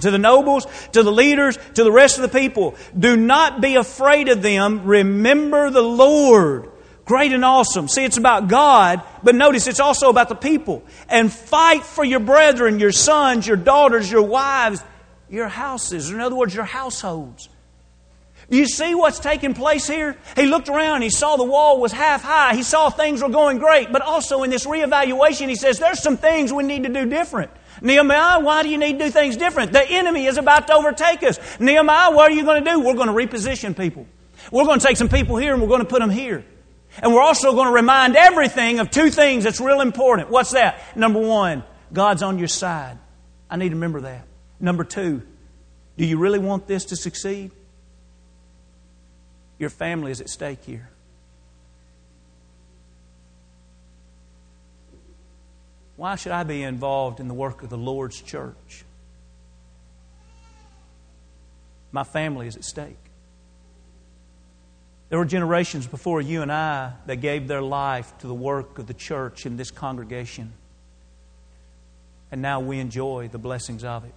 to 0.00 0.10
the 0.10 0.18
nobles, 0.18 0.66
to 0.90 1.04
the 1.04 1.12
leaders, 1.12 1.56
to 1.74 1.84
the 1.84 1.92
rest 1.92 2.18
of 2.18 2.22
the 2.22 2.36
people. 2.36 2.74
Do 2.98 3.16
not 3.16 3.60
be 3.60 3.76
afraid 3.76 4.28
of 4.28 4.42
them. 4.42 4.86
Remember 4.86 5.70
the 5.70 5.82
Lord. 5.82 6.71
Great 7.04 7.32
and 7.32 7.44
awesome. 7.44 7.88
See, 7.88 8.04
it's 8.04 8.16
about 8.16 8.48
God, 8.48 9.02
but 9.22 9.34
notice 9.34 9.66
it's 9.66 9.80
also 9.80 10.08
about 10.08 10.28
the 10.28 10.36
people. 10.36 10.84
And 11.08 11.32
fight 11.32 11.84
for 11.84 12.04
your 12.04 12.20
brethren, 12.20 12.78
your 12.78 12.92
sons, 12.92 13.46
your 13.46 13.56
daughters, 13.56 14.10
your 14.10 14.22
wives, 14.22 14.82
your 15.28 15.48
houses. 15.48 16.10
In 16.10 16.20
other 16.20 16.36
words, 16.36 16.54
your 16.54 16.64
households. 16.64 17.48
Do 18.50 18.58
you 18.58 18.66
see 18.66 18.94
what's 18.94 19.18
taking 19.18 19.54
place 19.54 19.86
here? 19.86 20.16
He 20.36 20.44
looked 20.46 20.68
around, 20.68 21.02
he 21.02 21.10
saw 21.10 21.36
the 21.36 21.44
wall 21.44 21.80
was 21.80 21.90
half 21.90 22.22
high, 22.22 22.54
he 22.54 22.62
saw 22.62 22.90
things 22.90 23.22
were 23.22 23.30
going 23.30 23.58
great, 23.58 23.90
but 23.90 24.02
also 24.02 24.42
in 24.42 24.50
this 24.50 24.66
reevaluation, 24.66 25.48
he 25.48 25.54
says, 25.54 25.78
There's 25.78 26.02
some 26.02 26.18
things 26.18 26.52
we 26.52 26.62
need 26.62 26.82
to 26.82 26.90
do 26.90 27.08
different. 27.08 27.50
Nehemiah, 27.80 28.40
why 28.40 28.62
do 28.62 28.68
you 28.68 28.78
need 28.78 28.98
to 28.98 29.06
do 29.06 29.10
things 29.10 29.36
different? 29.36 29.72
The 29.72 29.88
enemy 29.88 30.26
is 30.26 30.36
about 30.36 30.66
to 30.66 30.74
overtake 30.74 31.22
us. 31.22 31.38
Nehemiah, 31.58 32.12
what 32.12 32.30
are 32.30 32.34
you 32.34 32.44
going 32.44 32.62
to 32.62 32.70
do? 32.70 32.80
We're 32.80 32.94
going 32.94 33.08
to 33.08 33.14
reposition 33.14 33.76
people. 33.76 34.06
We're 34.50 34.64
going 34.64 34.80
to 34.80 34.86
take 34.86 34.96
some 34.96 35.08
people 35.08 35.36
here 35.36 35.54
and 35.54 35.62
we're 35.62 35.68
going 35.68 35.80
to 35.80 35.86
put 35.86 36.00
them 36.00 36.10
here. 36.10 36.44
And 37.00 37.14
we're 37.14 37.22
also 37.22 37.52
going 37.52 37.68
to 37.68 37.72
remind 37.72 38.16
everything 38.16 38.78
of 38.78 38.90
two 38.90 39.10
things 39.10 39.44
that's 39.44 39.60
real 39.60 39.80
important. 39.80 40.30
What's 40.30 40.50
that? 40.50 40.96
Number 40.96 41.20
one, 41.20 41.64
God's 41.92 42.22
on 42.22 42.38
your 42.38 42.48
side. 42.48 42.98
I 43.48 43.56
need 43.56 43.70
to 43.70 43.76
remember 43.76 44.02
that. 44.02 44.26
Number 44.60 44.84
two, 44.84 45.22
do 45.96 46.04
you 46.04 46.18
really 46.18 46.38
want 46.38 46.66
this 46.66 46.86
to 46.86 46.96
succeed? 46.96 47.50
Your 49.58 49.70
family 49.70 50.10
is 50.10 50.20
at 50.20 50.28
stake 50.28 50.64
here. 50.64 50.88
Why 55.96 56.16
should 56.16 56.32
I 56.32 56.42
be 56.42 56.62
involved 56.62 57.20
in 57.20 57.28
the 57.28 57.34
work 57.34 57.62
of 57.62 57.68
the 57.68 57.78
Lord's 57.78 58.20
church? 58.20 58.84
My 61.92 62.02
family 62.02 62.48
is 62.48 62.56
at 62.56 62.64
stake. 62.64 63.01
There 65.12 65.18
were 65.18 65.26
generations 65.26 65.86
before 65.86 66.22
you 66.22 66.40
and 66.40 66.50
I 66.50 66.94
that 67.04 67.16
gave 67.16 67.46
their 67.46 67.60
life 67.60 68.16
to 68.20 68.26
the 68.26 68.32
work 68.32 68.78
of 68.78 68.86
the 68.86 68.94
church 68.94 69.44
in 69.44 69.58
this 69.58 69.70
congregation. 69.70 70.54
And 72.30 72.40
now 72.40 72.60
we 72.60 72.78
enjoy 72.78 73.28
the 73.28 73.36
blessings 73.36 73.84
of 73.84 74.06
it. 74.06 74.14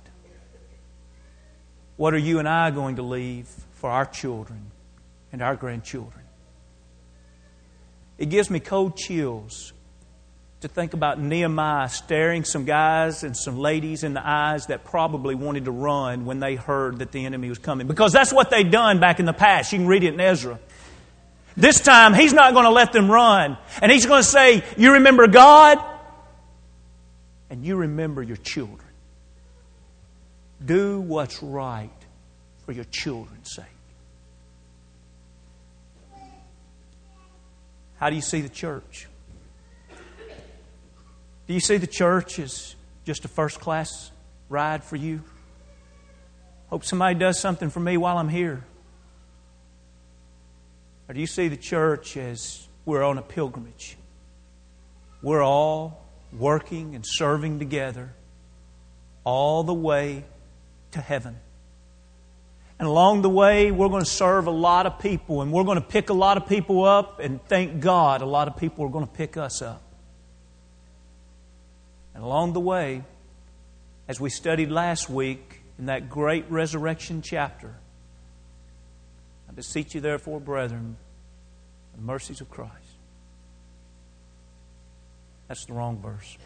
What 1.98 2.14
are 2.14 2.18
you 2.18 2.40
and 2.40 2.48
I 2.48 2.72
going 2.72 2.96
to 2.96 3.02
leave 3.02 3.50
for 3.74 3.90
our 3.90 4.06
children 4.06 4.72
and 5.34 5.42
our 5.42 5.58
grandchildren? 5.58 6.24
It 8.18 8.30
gives 8.30 8.50
me 8.50 8.62
cold 8.62 8.96
chills 8.96 9.74
to 10.62 10.70
think 10.70 10.94
about 10.94 11.20
Nehemiah 11.20 11.90
staring 11.90 12.46
some 12.46 12.64
guys 12.64 13.26
and 13.26 13.36
some 13.36 13.60
ladies 13.60 14.06
in 14.06 14.14
the 14.14 14.26
eyes 14.26 14.68
that 14.68 14.86
probably 14.86 15.36
wanted 15.36 15.66
to 15.66 15.72
run 15.72 16.24
when 16.24 16.40
they 16.40 16.56
heard 16.56 17.00
that 17.00 17.12
the 17.12 17.26
enemy 17.26 17.50
was 17.50 17.58
coming. 17.58 17.86
Because 17.86 18.14
that's 18.14 18.32
what 18.32 18.50
they'd 18.50 18.72
done 18.72 19.02
back 19.02 19.20
in 19.20 19.26
the 19.26 19.34
past. 19.34 19.74
You 19.74 19.80
can 19.80 19.88
read 19.88 20.06
it 20.06 20.14
in 20.14 20.22
Ezra. 20.22 20.58
This 21.58 21.80
time, 21.80 22.14
he's 22.14 22.34
not 22.34 22.54
going 22.54 22.66
to 22.66 22.72
let 22.72 22.92
them 22.92 23.10
run. 23.10 23.58
And 23.82 23.92
he's 23.92 24.06
going 24.06 24.22
to 24.22 24.28
say, 24.28 24.64
You 24.78 24.94
remember 24.94 25.28
God, 25.28 25.80
and 27.50 27.66
you 27.66 27.78
remember 27.78 28.22
your 28.22 28.38
children. 28.38 28.80
Do 30.64 31.00
what's 31.00 31.42
right 31.42 31.90
for 32.66 32.72
your 32.72 32.86
children's 32.86 33.54
sake. 33.54 33.66
How 37.98 38.10
do 38.10 38.16
you 38.16 38.22
see 38.22 38.42
the 38.42 38.50
church? 38.50 39.08
Do 41.48 41.54
you 41.54 41.60
see 41.60 41.78
the 41.78 41.88
church 41.88 42.40
as 42.40 42.76
just 43.06 43.24
a 43.24 43.28
first 43.28 43.60
class 43.60 44.12
ride 44.50 44.84
for 44.84 44.96
you? 44.96 45.22
Hope 46.70 46.84
somebody 46.84 47.18
does 47.18 47.40
something 47.40 47.70
for 47.70 47.80
me 47.80 47.96
while 47.98 48.18
I'm 48.18 48.30
here. 48.30 48.64
Or 51.08 51.14
do 51.14 51.20
you 51.20 51.28
see 51.28 51.48
the 51.48 51.58
church 51.58 52.18
as 52.18 52.68
we're 52.86 53.04
on 53.04 53.18
a 53.18 53.22
pilgrimage? 53.22 53.98
We're 55.22 55.44
all 55.44 56.06
working 56.34 56.96
and 56.96 57.04
serving 57.08 57.60
together 57.60 58.14
all 59.24 59.64
the 59.64 59.74
way 59.74 60.26
to 60.92 61.02
heaven. 61.02 61.38
And 62.78 62.88
along 62.88 63.22
the 63.22 63.30
way, 63.30 63.72
we're 63.72 63.88
going 63.88 64.04
to 64.04 64.10
serve 64.10 64.48
a 64.48 64.52
lot 64.52 64.86
of 64.86 65.00
people, 65.00 65.42
and 65.42 65.52
we're 65.52 65.64
going 65.64 65.80
to 65.80 65.88
pick 65.88 66.10
a 66.10 66.14
lot 66.14 66.38
of 66.38 66.48
people 66.48 66.84
up, 66.84 67.20
and 67.20 67.44
thank 67.46 67.80
God, 67.80 68.22
a 68.22 68.26
lot 68.26 68.48
of 68.48 68.58
people 68.58 68.86
are 68.86 68.90
going 68.90 69.08
to 69.08 69.14
pick 69.14 69.38
us 69.38 69.62
up. 69.62 69.82
And 72.14 72.24
along 72.24 72.54
the 72.54 72.60
way, 72.60 73.04
as 74.08 74.20
we 74.20 74.30
studied 74.30 74.72
last 74.72 75.10
week 75.10 75.62
in 75.80 75.86
that 75.86 76.10
great 76.10 76.46
resurrection 76.50 77.22
chapter, 77.22 77.76
beseech 79.56 79.96
you, 79.96 80.02
therefore, 80.02 80.40
brethren, 80.40 80.98
the 81.96 82.02
mercies 82.02 82.42
of 82.42 82.50
Christ. 82.50 82.74
That's 85.48 85.66
the 85.66 85.74
wrong 85.74 86.00
verse. 86.02 86.38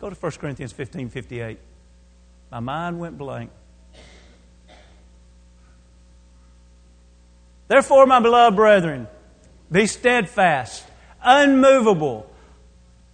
Go 0.00 0.10
to 0.10 0.16
1 0.16 0.32
Corinthians 0.32 0.72
15 0.72 1.08
58. 1.08 1.58
My 2.50 2.60
mind 2.60 2.98
went 2.98 3.16
blank. 3.16 3.50
Therefore, 7.68 8.06
my 8.06 8.20
beloved 8.20 8.54
brethren, 8.54 9.08
be 9.72 9.86
steadfast 9.86 10.84
unmovable. 11.24 12.30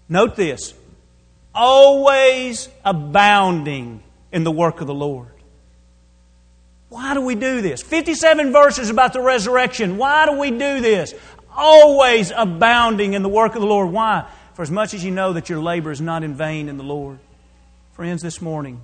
Note 0.09 0.35
this 0.37 0.75
always 1.55 2.69
abounding 2.85 4.03
in 4.33 4.45
the 4.45 4.53
work 4.53 4.81
of 4.81 4.87
the 4.87 4.95
Lord. 4.95 5.29
Why 6.91 7.15
do 7.15 7.21
we 7.21 7.37
do 7.37 7.63
this? 7.63 7.83
57 7.83 8.53
verses 8.53 8.91
about 8.91 9.13
the 9.13 9.21
resurrection. 9.21 9.97
Why 9.97 10.27
do 10.27 10.39
we 10.39 10.51
do 10.51 10.81
this? 10.81 11.15
Always 11.57 12.33
abounding 12.37 13.15
in 13.15 13.23
the 13.23 13.29
work 13.29 13.55
of 13.55 13.61
the 13.61 13.67
Lord. 13.67 13.91
Why? 13.91 14.29
For 14.55 14.63
as 14.63 14.73
much 14.73 14.93
as 14.93 15.03
you 15.03 15.13
know 15.13 15.33
that 15.33 15.49
your 15.49 15.61
labor 15.61 15.93
is 15.93 16.01
not 16.01 16.25
in 16.25 16.35
vain 16.35 16.69
in 16.69 16.77
the 16.77 16.85
Lord. 16.85 17.21
Friends, 17.93 18.23
this 18.23 18.43
morning, 18.43 18.83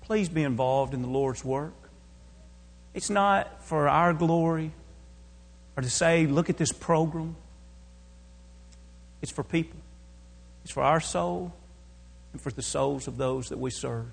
please 0.00 0.30
be 0.30 0.42
involved 0.42 0.94
in 0.94 1.02
the 1.02 1.08
Lord's 1.08 1.44
work. 1.44 1.74
It's 2.94 3.10
not 3.10 3.64
for 3.64 3.86
our 3.88 4.14
glory 4.14 4.72
or 5.76 5.82
to 5.82 5.90
say, 5.90 6.26
look 6.26 6.48
at 6.48 6.56
this 6.56 6.72
program. 6.72 7.36
It's 9.20 9.30
for 9.30 9.44
people, 9.44 9.78
it's 10.64 10.72
for 10.72 10.82
our 10.82 11.00
soul 11.00 11.52
and 12.32 12.40
for 12.40 12.50
the 12.50 12.62
souls 12.62 13.08
of 13.08 13.18
those 13.18 13.50
that 13.50 13.58
we 13.58 13.70
serve. 13.70 14.06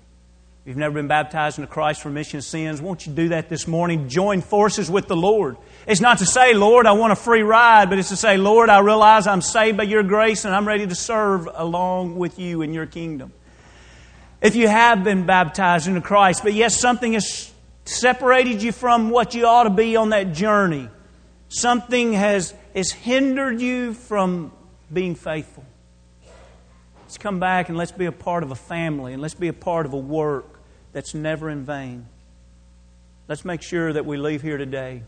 You've 0.70 0.78
never 0.78 0.94
been 0.94 1.08
baptized 1.08 1.58
into 1.58 1.66
Christ 1.66 2.00
for 2.00 2.10
remission 2.10 2.38
of 2.38 2.44
sins, 2.44 2.80
won't 2.80 3.04
you 3.04 3.12
do 3.12 3.30
that 3.30 3.48
this 3.48 3.66
morning? 3.66 4.08
Join 4.08 4.40
forces 4.40 4.88
with 4.88 5.08
the 5.08 5.16
Lord. 5.16 5.56
It's 5.84 6.00
not 6.00 6.18
to 6.18 6.26
say, 6.26 6.54
Lord, 6.54 6.86
I 6.86 6.92
want 6.92 7.12
a 7.12 7.16
free 7.16 7.42
ride, 7.42 7.90
but 7.90 7.98
it's 7.98 8.10
to 8.10 8.16
say, 8.16 8.36
Lord, 8.36 8.70
I 8.70 8.78
realize 8.78 9.26
I'm 9.26 9.42
saved 9.42 9.78
by 9.78 9.82
your 9.82 10.04
grace 10.04 10.44
and 10.44 10.54
I'm 10.54 10.68
ready 10.68 10.86
to 10.86 10.94
serve 10.94 11.48
along 11.52 12.14
with 12.14 12.38
you 12.38 12.62
in 12.62 12.72
your 12.72 12.86
kingdom. 12.86 13.32
If 14.40 14.54
you 14.54 14.68
have 14.68 15.02
been 15.02 15.26
baptized 15.26 15.88
into 15.88 16.02
Christ, 16.02 16.44
but 16.44 16.54
yes, 16.54 16.76
something 16.76 17.14
has 17.14 17.50
separated 17.84 18.62
you 18.62 18.70
from 18.70 19.10
what 19.10 19.34
you 19.34 19.46
ought 19.46 19.64
to 19.64 19.70
be 19.70 19.96
on 19.96 20.10
that 20.10 20.34
journey, 20.34 20.88
something 21.48 22.12
has, 22.12 22.54
has 22.76 22.92
hindered 22.92 23.60
you 23.60 23.92
from 23.92 24.52
being 24.92 25.16
faithful. 25.16 25.64
Let's 27.02 27.18
come 27.18 27.40
back 27.40 27.70
and 27.70 27.76
let's 27.76 27.90
be 27.90 28.06
a 28.06 28.12
part 28.12 28.44
of 28.44 28.52
a 28.52 28.54
family 28.54 29.14
and 29.14 29.20
let's 29.20 29.34
be 29.34 29.48
a 29.48 29.52
part 29.52 29.84
of 29.84 29.94
a 29.94 29.98
work 29.98 30.49
that's 30.92 31.14
never 31.14 31.50
in 31.50 31.64
vain. 31.64 32.06
Let's 33.28 33.44
make 33.44 33.62
sure 33.62 33.92
that 33.92 34.04
we 34.04 34.16
leave 34.16 34.42
here 34.42 34.58
today 34.58 35.02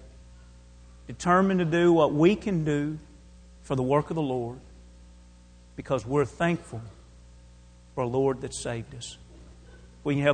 determined 1.07 1.59
to 1.59 1.65
do 1.67 1.93
what 1.93 2.13
we 2.15 2.37
can 2.37 2.65
do 2.65 2.99
for 3.63 3.75
the 3.75 3.83
work 3.83 4.11
of 4.11 4.15
the 4.15 4.23
Lord 4.23 4.59
because 5.77 6.07
we're 6.07 6.25
thankful 6.25 6.81
for 7.95 8.05
a 8.05 8.07
Lord 8.07 8.43
that 8.43 8.55
saved 8.55 8.95
us. 8.95 9.19
We 10.05 10.15
can 10.15 10.23
help 10.23 10.31